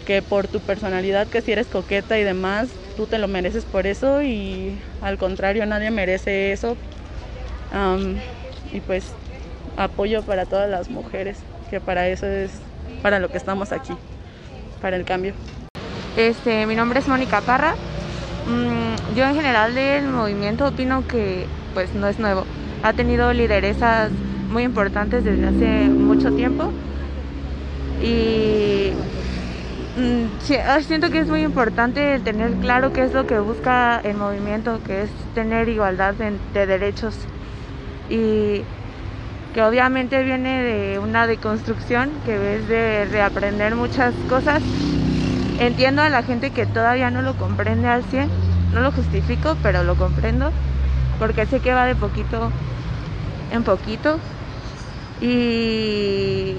que 0.05 0.23
por 0.23 0.49
tu 0.49 0.63
personalidad, 0.63 1.29
que 1.29 1.43
si 1.43 1.53
eres 1.53 1.69
coqueta 1.69 2.19
y 2.19 2.25
demás, 2.25 2.79
tú 2.95 3.07
te 3.09 3.19
lo 3.19 3.29
mereces 3.29 3.67
por 3.67 3.87
eso 3.87 4.23
y 4.23 4.83
al 5.01 5.19
contrario, 5.19 5.67
nadie 5.67 5.91
merece 5.91 6.53
eso. 6.53 6.79
Y 8.73 8.81
pues 8.81 9.13
apoyo 9.77 10.23
para 10.23 10.47
todas 10.47 10.71
las 10.71 10.91
mujeres, 10.91 11.39
que 11.71 11.81
para 11.81 12.09
eso 12.09 12.27
es 12.27 12.53
para 13.03 13.19
lo 13.19 13.31
que 13.31 13.39
estamos 13.39 13.73
aquí, 13.73 13.95
para 14.81 14.97
el 14.97 15.05
cambio. 15.05 15.35
Este, 16.17 16.67
mi 16.67 16.77
nombre 16.77 17.01
es 17.01 17.09
Mónica 17.09 17.41
Parra. 17.41 17.75
Mm, 18.47 19.17
yo 19.17 19.25
en 19.25 19.35
general 19.35 19.75
del 19.75 20.07
movimiento 20.09 20.67
opino 20.69 21.07
que 21.07 21.47
pues 21.75 21.95
no 21.95 22.09
es 22.09 22.19
nuevo 22.19 22.45
ha 22.85 22.93
tenido 22.93 23.33
lideresas 23.33 24.11
muy 24.51 24.63
importantes 24.63 25.25
desde 25.25 25.47
hace 25.47 25.89
mucho 25.89 26.31
tiempo 26.33 26.71
y 28.03 28.91
mm, 29.99 30.59
ah, 30.67 30.79
siento 30.83 31.09
que 31.11 31.21
es 31.21 31.29
muy 31.29 31.43
importante 31.43 32.21
tener 32.21 32.53
claro 32.57 32.93
qué 32.93 33.05
es 33.05 33.15
lo 33.15 33.27
que 33.27 33.39
busca 33.39 34.01
el 34.05 34.19
movimiento, 34.19 34.81
que 34.87 35.05
es 35.05 35.11
tener 35.35 35.71
igualdad 35.71 36.13
de, 36.13 36.67
derechos 36.67 37.17
y 38.11 38.63
que 39.55 39.63
obviamente 39.63 40.23
viene 40.25 40.63
de 40.63 40.99
una 40.99 41.27
deconstrucción 41.27 42.11
que 42.25 42.57
es 42.57 42.69
de 42.69 43.07
reaprender 43.11 43.77
muchas 43.77 44.13
cosas. 44.29 44.61
Entiendo 45.61 46.03
a 46.03 46.09
la 46.09 46.23
gente 46.23 46.51
que 46.51 46.67
todavía 46.67 47.11
no 47.11 47.23
lo 47.23 47.35
comprende 47.35 47.89
al 47.89 48.03
100, 48.05 48.29
no 48.75 48.81
lo 48.81 48.91
justifico, 48.91 49.57
pero 49.63 49.85
lo 49.85 49.95
comprendo, 49.95 50.51
porque 51.21 51.47
sé 51.47 51.61
que 51.61 51.73
va 51.73 51.87
de 51.87 51.95
poquito 51.95 52.51
en 53.53 53.63
poquito. 53.63 54.19
Y, 55.21 56.57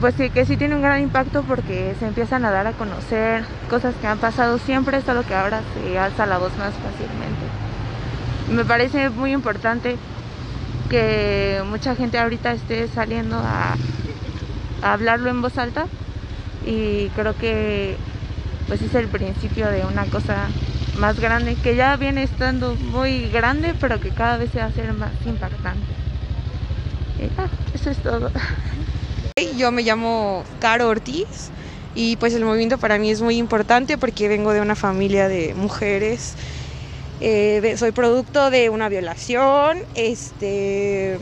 pues 0.00 0.14
sí, 0.16 0.28
que 0.28 0.44
sí 0.44 0.58
tiene 0.58 0.74
un 0.74 0.82
gran 0.82 1.00
impacto 1.00 1.42
porque 1.42 1.94
se 1.98 2.06
empiezan 2.06 2.44
a 2.44 2.50
dar 2.50 2.66
a 2.66 2.72
conocer 2.72 3.44
cosas 3.70 3.94
que 4.00 4.06
han 4.06 4.18
pasado 4.18 4.58
siempre, 4.58 5.00
solo 5.00 5.22
que 5.22 5.34
ahora 5.34 5.60
se 5.72 5.98
alza 5.98 6.26
la 6.26 6.36
voz 6.36 6.52
más 6.58 6.74
fácilmente. 6.74 7.42
Me 8.50 8.66
parece 8.66 9.08
muy 9.08 9.32
importante 9.32 9.96
que 10.88 11.62
mucha 11.66 11.94
gente 11.96 12.18
ahorita 12.18 12.52
esté 12.52 12.88
saliendo 12.88 13.36
a, 13.36 13.76
hablarlo 14.82 15.30
en 15.30 15.40
voz 15.40 15.56
alta 15.58 15.86
y 16.66 17.08
creo 17.10 17.36
que 17.38 17.96
pues 18.68 18.82
es 18.82 18.94
el 18.94 19.08
principio 19.08 19.68
de 19.68 19.84
una 19.84 20.06
cosa 20.06 20.48
más 20.98 21.18
grande, 21.18 21.56
que 21.56 21.76
ya 21.76 21.96
viene 21.96 22.22
estando 22.22 22.74
muy 22.76 23.28
grande, 23.30 23.74
pero 23.80 24.00
que 24.00 24.10
cada 24.10 24.36
vez 24.36 24.50
se 24.50 24.58
va 24.58 24.66
a 24.66 24.68
hacer 24.68 24.92
más 24.92 25.10
impactante. 25.26 25.92
eso 27.74 27.90
es 27.90 27.98
todo. 27.98 28.30
Yo 29.56 29.72
me 29.72 29.82
llamo 29.82 30.44
Caro 30.60 30.88
Ortiz 30.88 31.50
y 31.94 32.16
pues 32.16 32.34
el 32.34 32.44
movimiento 32.44 32.78
para 32.78 32.98
mí 32.98 33.10
es 33.10 33.22
muy 33.22 33.36
importante 33.36 33.98
porque 33.98 34.28
vengo 34.28 34.52
de 34.52 34.60
una 34.60 34.76
familia 34.76 35.28
de 35.28 35.54
mujeres. 35.54 36.34
Eh, 37.20 37.74
soy 37.76 37.92
producto 37.92 38.50
de 38.50 38.70
una 38.70 38.88
violación, 38.88 39.78
este, 39.94 41.18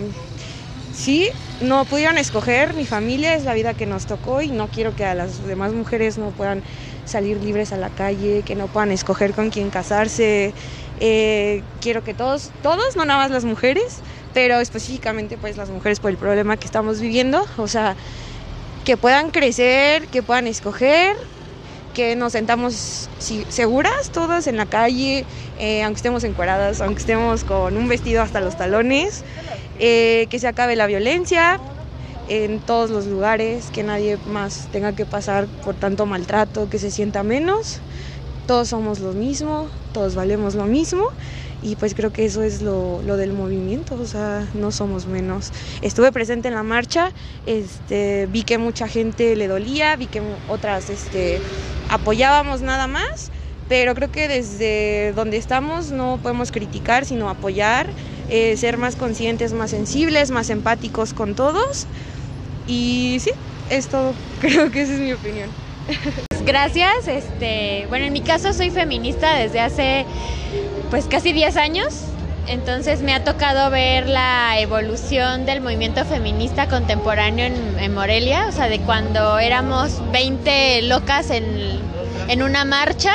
sí, 0.93 1.29
no 1.61 1.85
pudieron 1.85 2.19
escoger, 2.19 2.75
mi 2.75 2.87
familia 2.87 3.35
es 3.35 3.45
la 3.45 3.55
vida 3.55 3.75
que 3.75 3.87
nos 3.87 4.07
tocó 4.07 4.41
y 4.43 4.51
no 4.51 4.69
quiero 4.69 4.97
que 4.97 5.05
a 5.05 5.15
las 5.15 5.47
demás 5.47 5.73
mujeres 5.73 6.19
no 6.19 6.31
puedan 6.31 6.63
salir 7.05 7.43
libres 7.43 7.73
a 7.73 7.77
la 7.77 7.91
calle, 7.91 8.43
que 8.45 8.55
no 8.55 8.69
puedan 8.69 8.91
escoger 8.91 9.33
con 9.33 9.51
quién 9.51 9.71
casarse. 9.71 10.55
Eh, 10.99 11.63
quiero 11.81 12.03
que 12.03 12.15
todos, 12.15 12.51
todos, 12.63 12.97
no 12.97 13.05
nada 13.05 13.21
más 13.21 13.31
las 13.31 13.45
mujeres, 13.45 14.01
pero 14.33 14.61
específicamente 14.61 15.37
pues 15.37 15.57
las 15.57 15.69
mujeres 15.71 16.01
por 16.01 16.11
el 16.11 16.17
problema 16.17 16.57
que 16.57 16.65
estamos 16.65 17.01
viviendo, 17.01 17.45
o 17.59 17.69
sea, 17.69 17.97
que 18.85 18.97
puedan 18.97 19.31
crecer, 19.31 20.09
que 20.09 20.23
puedan 20.23 20.47
escoger, 20.47 21.17
que 21.93 22.17
nos 22.17 22.33
sentamos 22.33 23.09
seguras 23.49 24.11
todas 24.11 24.47
en 24.47 24.57
la 24.57 24.67
calle, 24.67 25.25
eh, 25.59 25.83
aunque 25.83 25.99
estemos 25.99 26.25
encueradas, 26.25 26.81
aunque 26.81 27.01
estemos 27.01 27.45
con 27.45 27.77
un 27.77 27.89
vestido 27.89 28.23
hasta 28.23 28.41
los 28.41 28.57
talones, 28.57 29.25
eh, 29.79 30.27
que 30.31 30.39
se 30.39 30.49
acabe 30.49 30.77
la 30.77 30.87
violencia, 30.87 31.61
en 32.29 32.61
todos 32.61 32.91
los 32.91 33.07
lugares, 33.07 33.71
que 33.73 33.83
nadie 33.83 34.17
más 34.27 34.69
tenga 34.73 34.93
que 34.95 35.05
pasar 35.05 35.47
por 35.65 35.75
tanto 35.75 36.07
maltrato, 36.07 36.71
que 36.71 36.79
se 36.79 36.91
sienta 36.91 37.23
menos. 37.23 37.81
Todos 38.47 38.69
somos 38.69 39.01
lo 39.01 39.13
mismo, 39.13 39.69
todos 39.93 40.15
valemos 40.15 40.55
lo 40.55 40.65
mismo 40.65 41.11
y 41.63 41.77
pues 41.77 41.95
creo 41.95 42.13
que 42.13 42.25
eso 42.25 42.43
es 42.43 42.61
lo, 42.61 43.01
lo, 43.03 43.17
del 43.17 43.33
movimiento, 43.33 43.95
o 43.95 44.07
sea, 44.07 44.49
no 44.55 44.73
somos 44.73 45.07
menos. 45.07 45.53
Estuve 45.81 46.11
presente 46.11 46.49
en 46.49 46.55
la 46.55 46.65
marcha, 46.65 47.13
este, 47.47 48.27
vi 48.31 48.43
que 48.43 48.59
mucha 48.59 48.89
gente 48.89 49.37
le 49.37 49.47
dolía, 49.47 49.95
vi 49.97 50.07
que 50.07 50.21
otras 50.49 50.91
este, 50.91 51.41
apoyábamos 51.93 52.63
nada 52.63 52.87
más, 52.87 53.31
pero 53.69 53.95
creo 53.95 54.11
que 54.11 54.27
desde 54.27 55.13
donde 55.13 55.37
estamos 55.37 55.91
no 55.91 56.19
podemos 56.23 56.51
criticar, 56.51 57.05
sino 57.05 57.29
apoyar, 57.29 57.91
eh, 58.31 58.57
ser 58.57 58.79
más 58.79 58.97
conscientes, 58.97 59.53
más 59.53 59.71
sensibles, 59.71 60.31
más 60.31 60.49
empáticos 60.49 61.13
con 61.13 61.35
todos 61.35 61.87
y 62.67 63.19
sí, 63.21 63.31
es 63.69 63.89
todo. 63.89 64.15
Creo 64.41 64.71
que 64.71 64.83
esa 64.83 64.95
es 64.95 65.01
mi 65.01 65.13
opinión. 65.13 65.51
Gracias. 66.47 67.09
Este, 67.09 67.87
bueno, 67.89 68.07
en 68.07 68.13
mi 68.13 68.23
caso 68.23 68.53
soy 68.53 68.71
feminista 68.71 69.35
desde 69.35 69.61
hace 69.61 70.07
pues 70.91 71.07
casi 71.07 71.33
10 71.33 71.57
años. 71.57 72.05
Entonces 72.49 73.03
me 73.03 73.15
ha 73.15 73.23
tocado 73.23 73.71
ver 73.71 74.09
la 74.09 74.59
evolución 74.59 75.47
del 75.47 75.61
movimiento 75.61 76.05
feminista 76.05 76.69
contemporáneo 76.69 77.47
en, 77.47 77.95
Morelia, 77.95 78.47
o 78.49 78.53
sea, 78.53 78.69
de 78.69 78.81
cuando 78.81 79.39
éramos 79.39 80.01
20 80.11 80.83
locas 80.83 81.31
en, 81.31 81.45
en 82.29 82.43
una 82.43 82.65
marcha, 82.65 83.13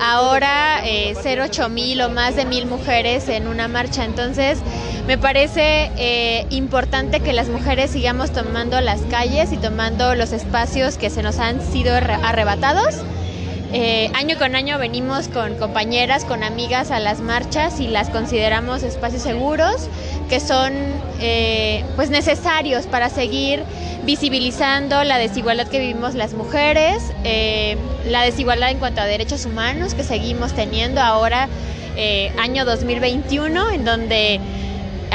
ahora 0.00 0.80
eh, 0.84 1.14
ser 1.22 1.40
8 1.40 1.68
mil 1.68 2.00
o 2.02 2.10
más 2.10 2.36
de 2.36 2.44
mil 2.44 2.66
mujeres 2.66 3.28
en 3.28 3.46
una 3.46 3.68
marcha. 3.68 4.04
Entonces 4.04 4.58
me 5.06 5.18
parece 5.18 5.90
eh, 5.96 6.46
importante 6.50 7.20
que 7.20 7.32
las 7.32 7.48
mujeres 7.48 7.90
sigamos 7.90 8.32
tomando 8.32 8.80
las 8.80 9.00
calles 9.02 9.52
y 9.52 9.56
tomando 9.56 10.14
los 10.14 10.32
espacios 10.32 10.96
que 10.96 11.10
se 11.10 11.22
nos 11.22 11.38
han 11.38 11.60
sido 11.60 11.94
arrebatados. 11.94 12.96
Eh, 13.74 14.10
año 14.14 14.36
con 14.36 14.54
año 14.54 14.78
venimos 14.78 15.28
con 15.28 15.56
compañeras, 15.56 16.26
con 16.26 16.44
amigas 16.44 16.90
a 16.90 17.00
las 17.00 17.20
marchas 17.20 17.80
y 17.80 17.88
las 17.88 18.10
consideramos 18.10 18.82
espacios 18.82 19.22
seguros 19.22 19.88
que 20.28 20.40
son 20.40 20.72
eh, 21.20 21.84
pues 21.96 22.10
necesarios 22.10 22.86
para 22.86 23.08
seguir 23.08 23.62
visibilizando 24.04 25.04
la 25.04 25.18
desigualdad 25.18 25.68
que 25.68 25.78
vivimos 25.78 26.14
las 26.14 26.34
mujeres, 26.34 27.02
la 28.04 28.22
desigualdad 28.22 28.70
en 28.70 28.78
cuanto 28.78 29.00
a 29.00 29.04
derechos 29.04 29.46
humanos 29.46 29.94
que 29.94 30.02
seguimos 30.02 30.54
teniendo 30.54 31.00
ahora, 31.00 31.48
año 32.36 32.64
2021, 32.64 33.70
en 33.70 33.84
donde 33.84 34.40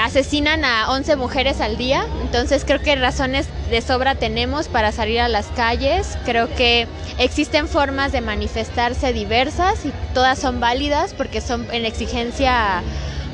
asesinan 0.02 0.64
a 0.64 0.92
11 0.92 1.16
mujeres 1.16 1.60
al 1.60 1.78
día, 1.78 2.06
entonces 2.22 2.64
creo 2.66 2.82
que 2.82 2.96
razones 2.96 3.48
de 3.70 3.82
sobra 3.82 4.16
tenemos 4.16 4.68
para 4.68 4.92
salir 4.92 5.20
a 5.20 5.28
las 5.28 5.48
calles, 5.48 6.18
creo 6.24 6.54
que 6.54 6.88
existen 7.18 7.68
formas 7.68 8.12
de 8.12 8.22
manifestarse 8.22 9.12
diversas 9.12 9.86
y 9.86 9.94
todas 10.14 10.40
son 10.40 10.60
válidas 10.60 11.14
porque 11.14 11.42
son 11.42 11.68
en 11.72 11.86
exigencia 11.86 12.82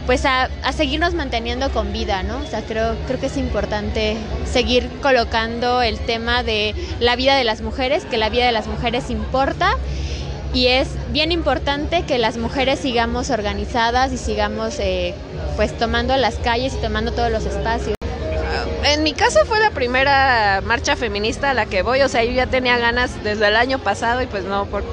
pues 0.06 0.26
a, 0.26 0.50
seguirnos 0.76 1.14
manteniendo 1.14 1.72
con 1.72 1.94
vida, 1.94 2.24
¿no? 2.24 2.40
O 2.40 2.46
sea, 2.46 2.62
creo, 2.62 2.96
creo 3.08 3.20
que 3.20 3.28
es 3.28 3.38
importante 3.38 4.18
seguir 4.52 4.90
colocando 5.02 5.82
el 5.82 6.00
tema 6.00 6.44
de 6.44 6.76
la 7.00 7.16
vida 7.16 7.36
de 7.36 7.44
las 7.44 7.62
mujeres, 7.62 8.06
que 8.06 8.18
la 8.18 8.30
vida 8.30 8.46
de 8.46 8.52
las 8.52 8.68
mujeres 8.68 9.10
importa 9.10 9.78
y 10.54 10.68
es 10.68 10.88
bien 11.12 11.32
importante 11.32 12.04
que 12.04 12.20
las 12.20 12.38
mujeres 12.38 12.80
sigamos 12.80 13.32
organizadas 13.32 14.12
y 14.12 14.18
sigamos 14.18 14.80
eh, 14.80 15.16
pues 15.56 15.76
tomando 15.78 16.16
las 16.16 16.36
calles 16.36 16.74
y 16.76 16.78
tomando 16.78 17.12
todos 17.12 17.32
los 17.32 17.46
espacios. 17.46 17.96
en 18.84 19.04
mi 19.04 19.14
caso 19.14 19.40
fue 19.46 19.60
la 19.60 19.72
primera 19.72 20.62
marcha 20.64 20.96
feminista 20.96 21.50
a 21.50 21.54
la 21.56 21.66
que 21.66 21.82
voy, 21.82 22.02
o 22.02 22.10
sea, 22.10 22.24
yo 22.24 22.32
ya 22.32 22.46
tenía 22.46 22.78
ganas 22.78 23.24
desde 23.24 23.48
el 23.48 23.56
año 23.56 23.80
pasado 23.80 24.22
y 24.22 24.28
pues 24.28 24.44
no, 24.44 24.66
por 24.66 24.84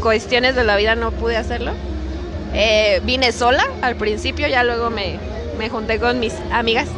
cuestiones 0.00 0.54
de 0.54 0.64
la 0.64 0.76
vida 0.76 0.94
no 0.94 1.10
pude 1.10 1.36
hacerlo. 1.36 1.72
Eh, 2.52 3.00
vine 3.04 3.32
sola 3.32 3.64
al 3.82 3.96
principio, 3.96 4.48
ya 4.48 4.64
luego 4.64 4.90
me, 4.90 5.18
me 5.58 5.68
junté 5.68 5.98
con 5.98 6.18
mis 6.18 6.34
amigas 6.50 6.88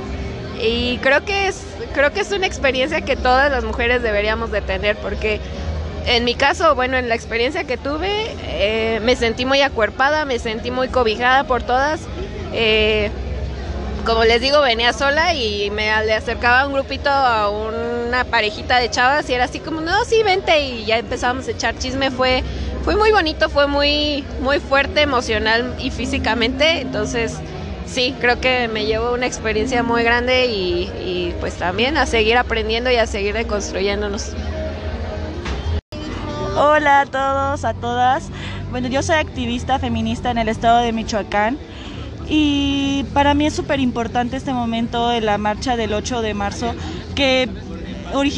y 0.61 0.99
creo 0.99 1.25
que 1.25 1.49
es 1.49 1.63
creo 1.93 2.13
que 2.13 2.21
es 2.21 2.33
una 2.33 2.47
experiencia 2.47 3.03
que 3.03 3.17
todas 3.17 3.51
las 3.51 3.65
mujeres 3.65 4.03
deberíamos 4.03 4.51
de 4.51 4.63
tener 4.63 4.97
porque 4.97 5.41
en 6.07 6.25
mi 6.25 6.35
caso, 6.35 6.75
bueno, 6.75 6.97
en 6.97 7.09
la 7.09 7.15
experiencia 7.15 7.65
que 7.65 7.77
tuve, 7.77 8.35
eh, 8.49 9.01
me 9.05 9.15
sentí 9.15 9.45
muy 9.45 9.63
acuerpada, 9.63 10.25
me 10.25 10.39
sentí 10.39 10.71
muy 10.71 10.89
cobijada 10.89 11.45
por 11.45 11.63
todas. 11.63 12.01
Eh, 12.53 13.11
como 14.05 14.25
les 14.25 14.41
digo, 14.41 14.61
venía 14.61 14.93
sola 14.93 15.33
y 15.33 15.71
me 15.71 15.85
le 16.05 16.15
acercaba 16.15 16.67
un 16.67 16.73
grupito 16.73 17.09
a 17.09 17.49
una 17.51 18.25
parejita 18.25 18.79
de 18.79 18.91
chavas 18.91 19.31
y 19.31 19.35
era 19.35 19.45
así 19.45 19.61
como, 19.61 19.81
no, 19.81 20.05
sí, 20.05 20.25
vente 20.25 20.61
y 20.61 20.85
ya 20.85 20.99
empezábamos 20.99 21.47
a 21.47 21.53
echar 21.53 21.79
chisme. 21.79 22.11
Fue, 22.11 22.43
fue 22.85 22.97
muy 22.97 23.13
bonito, 23.13 23.49
fue 23.49 23.67
muy, 23.67 24.25
muy 24.41 24.59
fuerte 24.59 25.03
emocional 25.03 25.75
y 25.79 25.91
físicamente. 25.91 26.81
Entonces, 26.81 27.39
sí, 27.87 28.15
creo 28.21 28.41
que 28.41 28.69
me 28.69 28.87
llevo 28.87 29.13
una 29.13 29.27
experiencia 29.27 29.83
muy 29.83 30.03
grande 30.03 30.47
y, 30.47 30.91
y 31.05 31.35
pues 31.41 31.55
también 31.55 31.97
a 31.97 32.07
seguir 32.07 32.37
aprendiendo 32.37 32.91
y 32.91 32.97
a 32.97 33.07
seguir 33.07 33.35
reconstruyéndonos. 33.35 34.33
Hola 36.57 37.01
a 37.03 37.07
todos, 37.07 37.65
a 37.65 37.75
todas. 37.75 38.29
Bueno, 38.71 38.89
yo 38.89 39.03
soy 39.03 39.17
activista 39.17 39.79
feminista 39.79 40.31
en 40.31 40.39
el 40.39 40.49
estado 40.49 40.81
de 40.81 40.93
Michoacán 40.93 41.59
y 42.29 43.05
para 43.15 43.35
mí 43.35 43.47
es 43.47 43.55
súper 43.55 43.81
importante 43.81 44.37
este 44.37 44.53
momento 44.53 45.09
de 45.09 45.21
la 45.21 45.39
marcha 45.39 45.77
del 45.77 45.93
8 45.93 46.23
de 46.23 46.35
marzo 46.35 46.75
que 47.15 47.49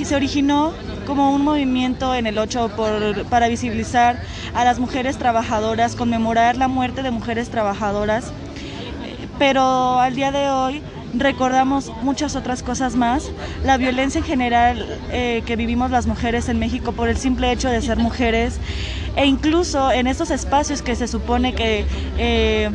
se 0.04 0.14
originó 0.14 0.72
como 1.04 1.32
un 1.32 1.42
movimiento 1.42 2.14
en 2.14 2.26
el 2.26 2.38
8 2.38 2.70
por, 2.76 3.24
para 3.26 3.48
visibilizar 3.48 4.20
a 4.54 4.64
las 4.64 4.78
mujeres 4.78 5.18
trabajadoras, 5.18 5.96
conmemorar 5.96 6.56
la 6.56 6.68
muerte 6.68 7.02
de 7.02 7.10
mujeres 7.10 7.50
trabajadoras, 7.50 8.32
pero 9.38 9.98
al 10.00 10.14
día 10.14 10.32
de 10.32 10.50
hoy 10.50 10.82
recordamos 11.16 11.92
muchas 12.02 12.36
otras 12.36 12.62
cosas 12.62 12.96
más. 12.96 13.30
La 13.64 13.76
violencia 13.76 14.18
en 14.18 14.24
general 14.24 14.98
eh, 15.10 15.42
que 15.46 15.56
vivimos 15.56 15.90
las 15.90 16.06
mujeres 16.06 16.48
en 16.48 16.58
México 16.58 16.92
por 16.92 17.08
el 17.08 17.16
simple 17.16 17.52
hecho 17.52 17.68
de 17.68 17.80
ser 17.82 17.98
mujeres 17.98 18.58
e 19.16 19.26
incluso 19.26 19.92
en 19.92 20.06
estos 20.06 20.30
espacios 20.30 20.82
que 20.82 20.96
se 20.96 21.08
supone 21.08 21.54
que... 21.54 21.84
Eh, 22.18 22.70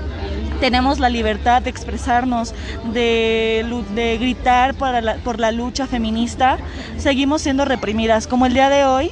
tenemos 0.60 1.00
la 1.00 1.08
libertad 1.08 1.62
de 1.62 1.70
expresarnos, 1.70 2.54
de, 2.94 3.66
de 3.96 4.18
gritar 4.18 4.76
por 4.76 5.02
la, 5.02 5.16
por 5.16 5.40
la 5.40 5.54
lucha 5.54 5.88
feminista, 5.88 6.58
seguimos 6.98 7.42
siendo 7.42 7.64
reprimidas. 7.64 8.28
Como 8.28 8.46
el 8.46 8.54
día 8.54 8.70
de 8.70 8.84
hoy, 8.84 9.12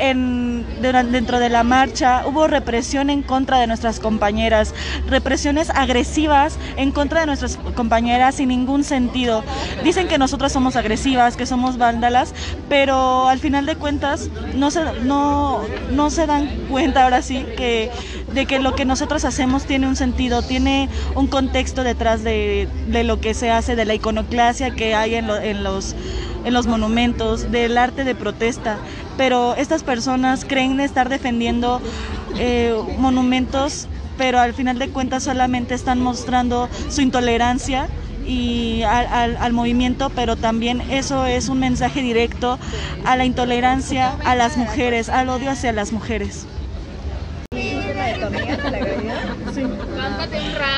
en, 0.00 0.66
dentro 0.80 1.38
de 1.38 1.48
la 1.48 1.62
marcha 1.62 2.26
hubo 2.26 2.46
represión 2.46 3.10
en 3.10 3.22
contra 3.22 3.58
de 3.58 3.66
nuestras 3.66 4.00
compañeras, 4.00 4.74
represiones 5.06 5.70
agresivas 5.70 6.58
en 6.76 6.92
contra 6.92 7.20
de 7.20 7.26
nuestras 7.26 7.56
compañeras 7.74 8.36
sin 8.36 8.48
ningún 8.48 8.84
sentido. 8.84 9.44
Dicen 9.84 10.08
que 10.08 10.18
nosotras 10.18 10.52
somos 10.52 10.76
agresivas, 10.76 11.36
que 11.36 11.46
somos 11.46 11.78
vándalas, 11.78 12.34
pero 12.68 13.28
al 13.28 13.38
final 13.38 13.66
de 13.66 13.76
cuentas 13.76 14.30
no 14.54 14.70
se, 14.70 14.80
no, 15.02 15.62
no 15.92 16.10
se 16.10 16.26
dan 16.26 16.48
cuenta 16.68 17.04
ahora 17.04 17.22
sí 17.22 17.44
que, 17.56 17.90
de 18.34 18.46
que 18.46 18.58
lo 18.58 18.74
que 18.74 18.84
nosotros 18.84 19.24
hacemos 19.24 19.64
tiene 19.64 19.88
un 19.88 19.96
sentido, 19.96 20.42
tiene 20.42 20.88
un 21.14 21.26
contexto 21.26 21.84
detrás 21.84 22.22
de, 22.22 22.68
lo 23.04 23.20
que 23.20 23.34
se 23.34 23.50
hace, 23.50 23.76
de 23.76 23.84
la 23.84 23.94
iconoclasia 23.94 24.70
que 24.70 24.94
hay 24.94 25.16
en, 25.16 25.30
en 25.30 25.64
los 25.64 25.94
en 26.44 26.54
los 26.54 26.66
monumentos, 26.66 27.50
del 27.50 27.76
arte 27.78 28.04
de 28.04 28.14
protesta, 28.14 28.78
pero 29.16 29.54
estas 29.56 29.82
personas 29.82 30.44
creen 30.44 30.80
estar 30.80 31.08
defendiendo 31.08 31.80
eh, 32.38 32.74
monumentos, 32.98 33.88
pero 34.16 34.38
al 34.38 34.54
final 34.54 34.78
de 34.78 34.88
cuentas 34.88 35.24
solamente 35.24 35.74
están 35.74 36.00
mostrando 36.00 36.68
su 36.88 37.00
intolerancia 37.00 37.88
y 38.26 38.82
al, 38.82 39.36
al, 39.36 39.52
movimiento, 39.52 40.10
pero 40.10 40.36
también 40.36 40.80
eso 40.90 41.26
es 41.26 41.48
un 41.48 41.58
mensaje 41.58 42.02
directo 42.02 42.58
a 43.04 43.16
la 43.16 43.24
intolerancia 43.24 44.14
a 44.24 44.34
las 44.34 44.56
mujeres, 44.56 45.08
al 45.08 45.28
odio 45.30 45.50
hacia 45.50 45.72
las 45.72 45.92
mujeres. 45.92 46.46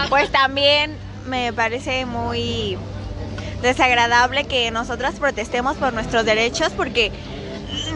Pues 0.08 0.30
también 0.30 0.96
me 1.26 1.52
parece 1.52 2.06
muy 2.06 2.76
desagradable 3.62 4.44
que 4.44 4.70
nosotras 4.70 5.14
protestemos 5.18 5.76
por 5.76 5.92
nuestros 5.92 6.24
derechos 6.24 6.72
porque 6.76 7.12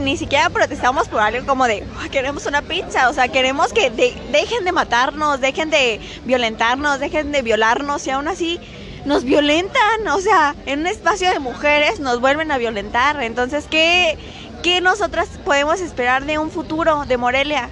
ni 0.00 0.16
siquiera 0.16 0.48
protestamos 0.50 1.08
por 1.08 1.20
algo 1.20 1.46
como 1.46 1.66
de 1.66 1.84
queremos 2.10 2.46
una 2.46 2.62
pizza, 2.62 3.08
o 3.08 3.12
sea, 3.12 3.28
queremos 3.28 3.72
que 3.72 3.90
dejen 3.90 4.64
de 4.64 4.72
matarnos, 4.72 5.40
dejen 5.40 5.70
de 5.70 6.00
violentarnos, 6.24 7.00
dejen 7.00 7.32
de 7.32 7.42
violarnos 7.42 8.06
y 8.06 8.10
aún 8.10 8.28
así 8.28 8.60
nos 9.04 9.24
violentan, 9.24 10.08
o 10.08 10.20
sea, 10.20 10.54
en 10.66 10.80
un 10.80 10.86
espacio 10.86 11.30
de 11.30 11.38
mujeres 11.38 12.00
nos 12.00 12.20
vuelven 12.20 12.50
a 12.50 12.58
violentar. 12.58 13.22
Entonces, 13.22 13.66
¿qué, 13.70 14.18
qué 14.62 14.80
nosotras 14.80 15.28
podemos 15.44 15.80
esperar 15.80 16.24
de 16.24 16.38
un 16.38 16.50
futuro 16.50 17.04
de 17.04 17.16
Morelia? 17.16 17.70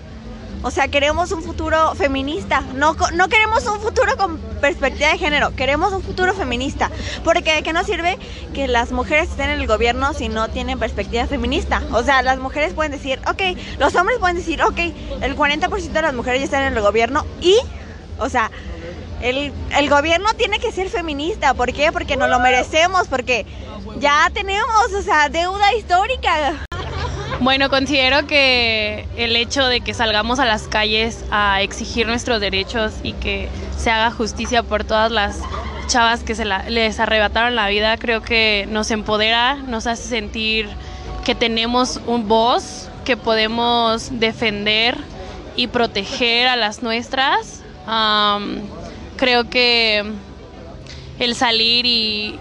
O 0.65 0.71
sea, 0.71 0.89
queremos 0.89 1.31
un 1.31 1.43
futuro 1.43 1.95
feminista. 1.95 2.63
No, 2.75 2.97
no 3.13 3.29
queremos 3.29 3.67
un 3.67 3.81
futuro 3.81 4.17
con 4.17 4.39
perspectiva 4.63 5.11
de 5.11 5.19
género. 5.19 5.55
Queremos 5.55 5.93
un 5.93 6.03
futuro 6.03 6.33
feminista. 6.33 6.91
Porque 7.23 7.57
¿de 7.57 7.63
qué 7.63 7.75
nos 7.75 7.85
sirve 7.85 8.19
que 8.55 8.67
las 8.67 8.91
mujeres 8.91 9.29
estén 9.29 9.51
en 9.51 9.61
el 9.61 9.67
gobierno 9.67 10.15
si 10.15 10.31
no 10.31 10.49
tienen 10.49 10.79
perspectiva 10.79 11.27
feminista? 11.27 11.83
O 11.93 12.03
sea, 12.03 12.23
las 12.23 12.39
mujeres 12.39 12.73
pueden 12.73 12.93
decir, 12.93 13.21
ok, 13.29 13.43
los 13.79 13.95
hombres 13.95 14.19
pueden 14.19 14.37
decir, 14.37 14.63
ok, 14.63 14.79
el 15.21 15.37
40% 15.37 15.93
de 15.93 16.03
las 16.03 16.15
mujeres 16.15 16.41
ya 16.41 16.47
están 16.47 16.63
en 16.63 16.75
el 16.75 16.83
gobierno 16.83 17.27
y, 17.43 17.59
o 18.19 18.31
sea, 18.31 18.51
el, 19.21 19.53
el, 19.77 19.91
gobierno 19.91 20.33
tiene 20.33 20.61
que 20.61 20.73
ser 20.73 20.89
feminista. 20.89 21.53
¿Por 21.53 21.75
qué? 21.75 21.93
Porque 21.93 22.17
nos 22.17 22.31
lo 22.31 22.41
merecemos, 22.41 23.07
porque 23.09 23.45
ya 23.99 24.31
tenemos, 24.33 24.95
o 24.99 25.03
sea, 25.03 25.29
deuda 25.29 25.75
histórica. 25.75 26.64
Bueno, 27.45 27.69
considero 27.69 28.27
que 28.27 29.07
el 29.19 29.37
hecho 29.37 29.67
de 29.67 29.83
que 29.83 29.93
salgamos 29.93 30.39
a 30.39 30.47
las 30.47 30.67
calles 30.67 31.27
a 31.31 31.61
exigir 31.61 32.07
nuestros 32.07 32.41
derechos 32.41 32.95
y 33.03 33.13
que 33.13 33.51
se 33.77 33.91
haga 33.91 34.11
justicia 34.11 34.63
por 34.63 34.85
todas 34.85 35.13
las 35.13 35.43
chavas 35.87 36.23
que 36.23 36.35
se 36.35 36.47
les 36.47 36.99
arrebataron 37.01 37.55
la 37.55 37.69
vida, 37.69 37.99
creo 37.99 38.23
que 38.23 38.67
nos 38.71 38.91
empodera, 38.91 39.57
nos 39.57 39.87
hace 39.87 40.09
sentir 40.09 40.71
que 41.27 41.35
tenemos 41.35 42.01
un 42.07 42.29
voz, 42.29 42.89
que 43.05 43.19
podemos 43.19 44.19
defender 44.19 44.97
y 45.55 45.67
proteger 45.67 46.49
a 46.49 46.57
las 46.57 46.83
nuestras. 46.83 47.61
creo 49.19 49.51
que 49.51 50.03
el 51.19 51.35
salir 51.35 51.85
y, 51.85 52.39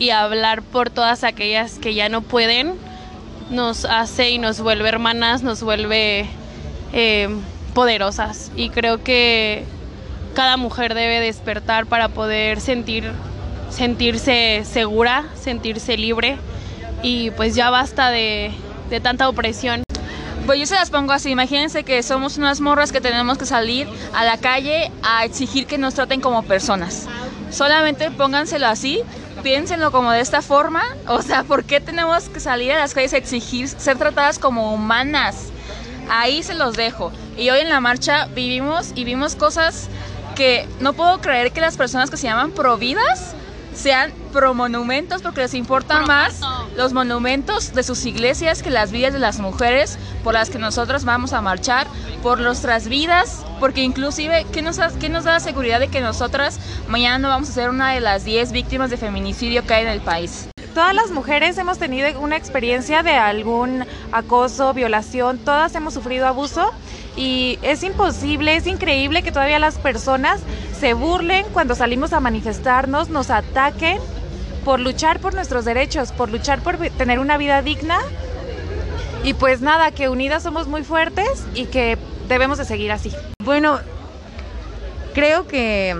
y 0.00 0.10
hablar 0.10 0.62
por 0.62 0.90
todas 0.90 1.22
aquellas 1.22 1.78
que 1.78 1.94
ya 1.94 2.08
no 2.08 2.20
pueden, 2.20 2.74
nos 3.50 3.84
hace 3.84 4.30
y 4.30 4.38
nos 4.38 4.60
vuelve 4.60 4.88
hermanas, 4.88 5.42
nos 5.42 5.62
vuelve 5.62 6.26
eh, 6.92 7.28
poderosas. 7.74 8.50
Y 8.56 8.70
creo 8.70 9.02
que 9.02 9.64
cada 10.34 10.56
mujer 10.56 10.94
debe 10.94 11.20
despertar 11.20 11.86
para 11.86 12.08
poder 12.08 12.60
sentir, 12.60 13.10
sentirse 13.70 14.62
segura, 14.64 15.26
sentirse 15.34 15.96
libre. 15.96 16.36
Y 17.02 17.30
pues 17.32 17.54
ya 17.54 17.70
basta 17.70 18.10
de, 18.10 18.52
de 18.90 19.00
tanta 19.00 19.28
opresión. 19.28 19.82
Pues 20.46 20.60
yo 20.60 20.66
se 20.66 20.74
las 20.74 20.90
pongo 20.90 21.12
así, 21.12 21.30
imagínense 21.30 21.84
que 21.84 22.02
somos 22.02 22.36
unas 22.36 22.60
morras 22.60 22.92
que 22.92 23.00
tenemos 23.00 23.38
que 23.38 23.46
salir 23.46 23.88
a 24.14 24.24
la 24.24 24.36
calle 24.36 24.90
a 25.02 25.24
exigir 25.24 25.66
que 25.66 25.78
nos 25.78 25.94
traten 25.94 26.20
como 26.20 26.42
personas. 26.42 27.06
Solamente 27.50 28.10
pónganselo 28.10 28.66
así 28.66 29.00
piénsenlo 29.44 29.92
como 29.92 30.10
de 30.10 30.20
esta 30.20 30.42
forma. 30.42 30.82
O 31.06 31.22
sea, 31.22 31.44
¿por 31.44 31.64
qué 31.64 31.78
tenemos 31.78 32.28
que 32.30 32.40
salir 32.40 32.72
a 32.72 32.78
las 32.78 32.94
calles 32.94 33.12
a 33.12 33.18
exigir 33.18 33.68
ser 33.68 33.98
tratadas 33.98 34.40
como 34.40 34.74
humanas? 34.74 35.50
Ahí 36.10 36.42
se 36.42 36.54
los 36.54 36.74
dejo. 36.74 37.12
Y 37.36 37.50
hoy 37.50 37.60
en 37.60 37.68
la 37.68 37.78
marcha 37.78 38.26
vivimos 38.34 38.92
y 38.96 39.04
vimos 39.04 39.36
cosas 39.36 39.88
que 40.34 40.66
no 40.80 40.94
puedo 40.94 41.20
creer 41.20 41.52
que 41.52 41.60
las 41.60 41.76
personas 41.76 42.10
que 42.10 42.16
se 42.16 42.26
llaman 42.26 42.52
providas 42.52 43.36
sean 43.74 44.12
pro 44.32 44.54
monumentos 44.54 45.22
porque 45.22 45.42
les 45.42 45.54
importan 45.54 46.06
más 46.06 46.40
los 46.76 46.92
monumentos 46.92 47.72
de 47.72 47.82
sus 47.82 48.04
iglesias 48.06 48.62
que 48.62 48.70
las 48.70 48.90
vidas 48.90 49.12
de 49.12 49.18
las 49.18 49.38
mujeres 49.38 49.98
por 50.22 50.34
las 50.34 50.50
que 50.50 50.58
nosotros 50.58 51.04
vamos 51.04 51.32
a 51.32 51.40
marchar, 51.40 51.86
por 52.22 52.40
nuestras 52.40 52.88
vidas, 52.88 53.44
porque 53.60 53.82
inclusive, 53.82 54.46
¿qué 54.52 54.62
nos, 54.62 54.78
qué 55.00 55.08
nos 55.08 55.24
da 55.24 55.34
la 55.34 55.40
seguridad 55.40 55.80
de 55.80 55.88
que 55.88 56.00
nosotras 56.00 56.58
mañana 56.88 57.18
no 57.18 57.28
vamos 57.28 57.50
a 57.50 57.52
ser 57.52 57.70
una 57.70 57.92
de 57.92 58.00
las 58.00 58.24
10 58.24 58.52
víctimas 58.52 58.90
de 58.90 58.96
feminicidio 58.96 59.66
que 59.66 59.74
hay 59.74 59.82
en 59.82 59.88
el 59.88 60.00
país? 60.00 60.48
Todas 60.74 60.92
las 60.92 61.12
mujeres 61.12 61.56
hemos 61.56 61.78
tenido 61.78 62.18
una 62.18 62.36
experiencia 62.36 63.04
de 63.04 63.12
algún 63.12 63.86
acoso, 64.10 64.74
violación, 64.74 65.38
todas 65.38 65.72
hemos 65.76 65.94
sufrido 65.94 66.26
abuso 66.26 66.68
y 67.16 67.60
es 67.62 67.84
imposible, 67.84 68.56
es 68.56 68.66
increíble 68.66 69.22
que 69.22 69.30
todavía 69.30 69.60
las 69.60 69.78
personas 69.78 70.40
se 70.76 70.92
burlen 70.94 71.46
cuando 71.52 71.76
salimos 71.76 72.12
a 72.12 72.18
manifestarnos, 72.18 73.08
nos 73.08 73.30
ataquen 73.30 73.98
por 74.64 74.80
luchar 74.80 75.20
por 75.20 75.32
nuestros 75.32 75.64
derechos, 75.64 76.10
por 76.10 76.28
luchar 76.28 76.60
por 76.60 76.76
tener 76.76 77.20
una 77.20 77.38
vida 77.38 77.62
digna. 77.62 78.00
Y 79.22 79.34
pues 79.34 79.60
nada, 79.60 79.92
que 79.92 80.08
unidas 80.08 80.42
somos 80.42 80.66
muy 80.66 80.82
fuertes 80.82 81.46
y 81.54 81.66
que 81.66 81.98
debemos 82.26 82.58
de 82.58 82.64
seguir 82.64 82.90
así. 82.90 83.12
Bueno, 83.44 83.78
creo 85.14 85.46
que 85.46 85.96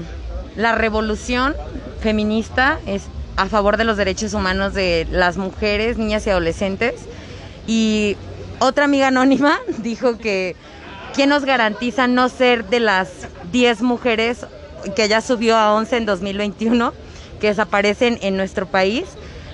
la 0.57 0.75
revolución 0.75 1.55
feminista 2.01 2.81
es 2.87 3.05
a 3.37 3.47
favor 3.47 3.77
de 3.77 3.85
los 3.85 3.97
derechos 3.97 4.35
humanos 4.35 4.75
de 4.75 5.07
las 5.11 5.37
mujeres, 5.37 5.99
niñas 5.99 6.27
y 6.27 6.31
adolescentes. 6.31 6.95
Y 7.67 8.17
otra 8.59 8.85
amiga 8.85 9.09
anónima 9.09 9.59
dijo 9.79 10.19
que 10.19 10.57
¿quién 11.15 11.31
nos 11.31 11.45
garantiza 11.45 12.07
no 12.07 12.29
ser 12.29 12.67
de 12.67 12.81
las 12.81 13.09
10 13.53 13.83
mujeres 13.83 14.47
que 14.95 15.09
ya 15.09 15.21
subió 15.21 15.57
a 15.57 15.75
11 15.75 15.97
en 15.97 16.07
2021 16.07 16.93
que 17.41 17.49
desaparecen 17.49 18.19
en 18.23 18.37
nuestro 18.37 18.67
país? 18.67 19.05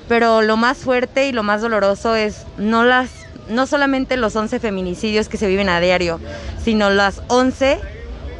Pero 0.08 0.42
lo 0.42 0.56
más 0.56 0.78
fuerte 0.78 1.28
y 1.28 1.32
lo 1.32 1.42
más 1.42 1.62
doloroso 1.62 2.16
es 2.16 2.44
no 2.58 2.84
las 2.84 3.10
no 3.48 3.66
solamente 3.66 4.16
los 4.16 4.36
11 4.36 4.60
feminicidios 4.60 5.28
que 5.28 5.36
se 5.36 5.48
viven 5.48 5.68
a 5.68 5.80
diario, 5.80 6.20
sino 6.62 6.88
las 6.90 7.20
11 7.28 7.80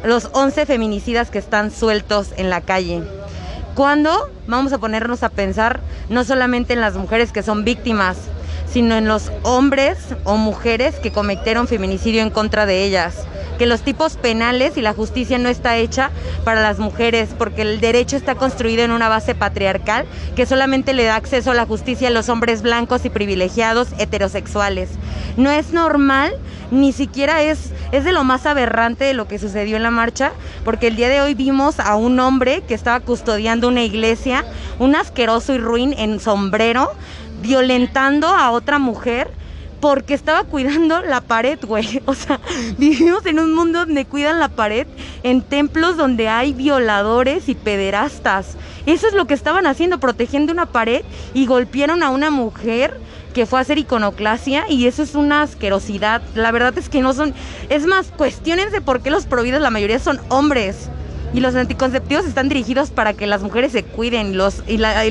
los 0.03 0.29
11 0.33 0.65
feminicidas 0.65 1.29
que 1.29 1.37
están 1.37 1.69
sueltos 1.71 2.29
en 2.37 2.49
la 2.49 2.61
calle. 2.61 3.03
¿Cuándo 3.81 4.29
vamos 4.45 4.73
a 4.73 4.77
ponernos 4.77 5.23
a 5.23 5.29
pensar 5.29 5.79
no 6.07 6.23
solamente 6.23 6.73
en 6.73 6.81
las 6.81 6.93
mujeres 6.93 7.31
que 7.31 7.41
son 7.41 7.63
víctimas, 7.65 8.15
sino 8.71 8.93
en 8.93 9.07
los 9.07 9.31
hombres 9.41 9.97
o 10.23 10.37
mujeres 10.37 10.99
que 10.99 11.11
cometieron 11.11 11.67
feminicidio 11.67 12.21
en 12.21 12.29
contra 12.29 12.67
de 12.67 12.83
ellas? 12.83 13.25
Que 13.61 13.67
los 13.67 13.81
tipos 13.81 14.15
penales 14.15 14.75
y 14.75 14.81
la 14.81 14.95
justicia 14.95 15.37
no 15.37 15.47
está 15.47 15.77
hecha 15.77 16.09
para 16.43 16.63
las 16.63 16.79
mujeres, 16.79 17.29
porque 17.37 17.61
el 17.61 17.79
derecho 17.79 18.15
está 18.15 18.33
construido 18.33 18.83
en 18.83 18.89
una 18.89 19.07
base 19.07 19.35
patriarcal 19.35 20.07
que 20.35 20.47
solamente 20.47 20.93
le 20.95 21.03
da 21.03 21.15
acceso 21.15 21.51
a 21.51 21.53
la 21.53 21.67
justicia 21.67 22.07
a 22.07 22.11
los 22.11 22.27
hombres 22.27 22.63
blancos 22.63 23.05
y 23.05 23.11
privilegiados 23.11 23.89
heterosexuales. 23.99 24.89
No 25.37 25.51
es 25.51 25.73
normal, 25.73 26.33
ni 26.71 26.91
siquiera 26.91 27.43
es, 27.43 27.71
es 27.91 28.03
de 28.03 28.13
lo 28.13 28.23
más 28.23 28.47
aberrante 28.47 29.05
de 29.05 29.13
lo 29.13 29.27
que 29.27 29.37
sucedió 29.37 29.77
en 29.77 29.83
la 29.83 29.91
marcha, 29.91 30.31
porque 30.65 30.87
el 30.87 30.95
día 30.95 31.09
de 31.09 31.21
hoy 31.21 31.35
vimos 31.35 31.79
a 31.79 31.97
un 31.97 32.19
hombre 32.19 32.63
que 32.67 32.73
estaba 32.73 32.99
custodiando 33.01 33.67
una 33.67 33.83
iglesia, 33.83 34.43
un 34.79 34.95
asqueroso 34.95 35.53
y 35.53 35.59
ruin 35.59 35.93
en 35.99 36.19
sombrero, 36.19 36.93
violentando 37.43 38.25
a 38.25 38.49
otra 38.49 38.79
mujer 38.79 39.29
porque 39.81 40.13
estaba 40.13 40.43
cuidando 40.43 41.01
la 41.01 41.21
pared, 41.21 41.59
güey. 41.61 42.01
O 42.11 42.13
sea, 42.13 42.39
vivimos 42.77 43.25
en 43.25 43.39
un 43.39 43.53
mundo 43.53 43.85
donde 43.85 44.05
cuidan 44.05 44.39
la 44.39 44.49
pared, 44.49 44.87
en 45.23 45.41
templos 45.41 45.97
donde 45.97 46.29
hay 46.29 46.53
violadores 46.53 47.49
y 47.49 47.55
pederastas. 47.55 48.57
Eso 48.85 49.07
es 49.07 49.13
lo 49.13 49.27
que 49.27 49.33
estaban 49.33 49.65
haciendo, 49.65 49.99
protegiendo 49.99 50.51
una 50.51 50.67
pared 50.67 51.03
y 51.33 51.45
golpearon 51.45 52.03
a 52.03 52.09
una 52.09 52.31
mujer 52.31 52.99
que 53.33 53.45
fue 53.45 53.59
a 53.59 53.61
hacer 53.61 53.77
iconoclasia 53.77 54.65
y 54.69 54.87
eso 54.87 55.03
es 55.03 55.15
una 55.15 55.41
asquerosidad. 55.41 56.21
La 56.35 56.51
verdad 56.51 56.77
es 56.77 56.89
que 56.89 57.01
no 57.01 57.13
son... 57.13 57.33
Es 57.69 57.85
más, 57.85 58.07
cuestiones 58.07 58.71
de 58.71 58.81
por 58.81 59.01
qué 59.01 59.09
los 59.09 59.25
prohibidos 59.25 59.61
la 59.61 59.69
mayoría 59.69 59.99
son 59.99 60.19
hombres. 60.29 60.89
Y 61.33 61.39
los 61.39 61.55
anticonceptivos 61.55 62.25
están 62.25 62.49
dirigidos 62.49 62.91
para 62.91 63.13
que 63.13 63.27
las 63.27 63.41
mujeres 63.41 63.71
se 63.71 63.83
cuiden. 63.83 64.37
Los, 64.37 64.63
y 64.67 64.77
la, 64.77 65.03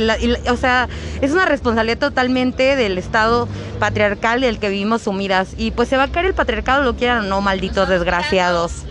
o 0.50 0.56
sea, 0.56 0.88
es 1.20 1.32
una 1.32 1.46
responsabilidad 1.46 1.98
totalmente 1.98 2.76
del 2.76 2.98
Estado 2.98 3.48
patriarcal 3.78 4.40
del 4.40 4.58
que 4.58 4.68
vivimos 4.68 5.02
sumidas. 5.02 5.54
Y 5.56 5.70
pues 5.70 5.88
se 5.88 5.96
va 5.96 6.04
a 6.04 6.08
caer 6.08 6.26
el 6.26 6.34
patriarcado, 6.34 6.82
lo 6.82 6.96
quieran 6.96 7.24
o 7.24 7.28
no, 7.28 7.40
malditos 7.40 7.88
desgraciados. 7.88 8.84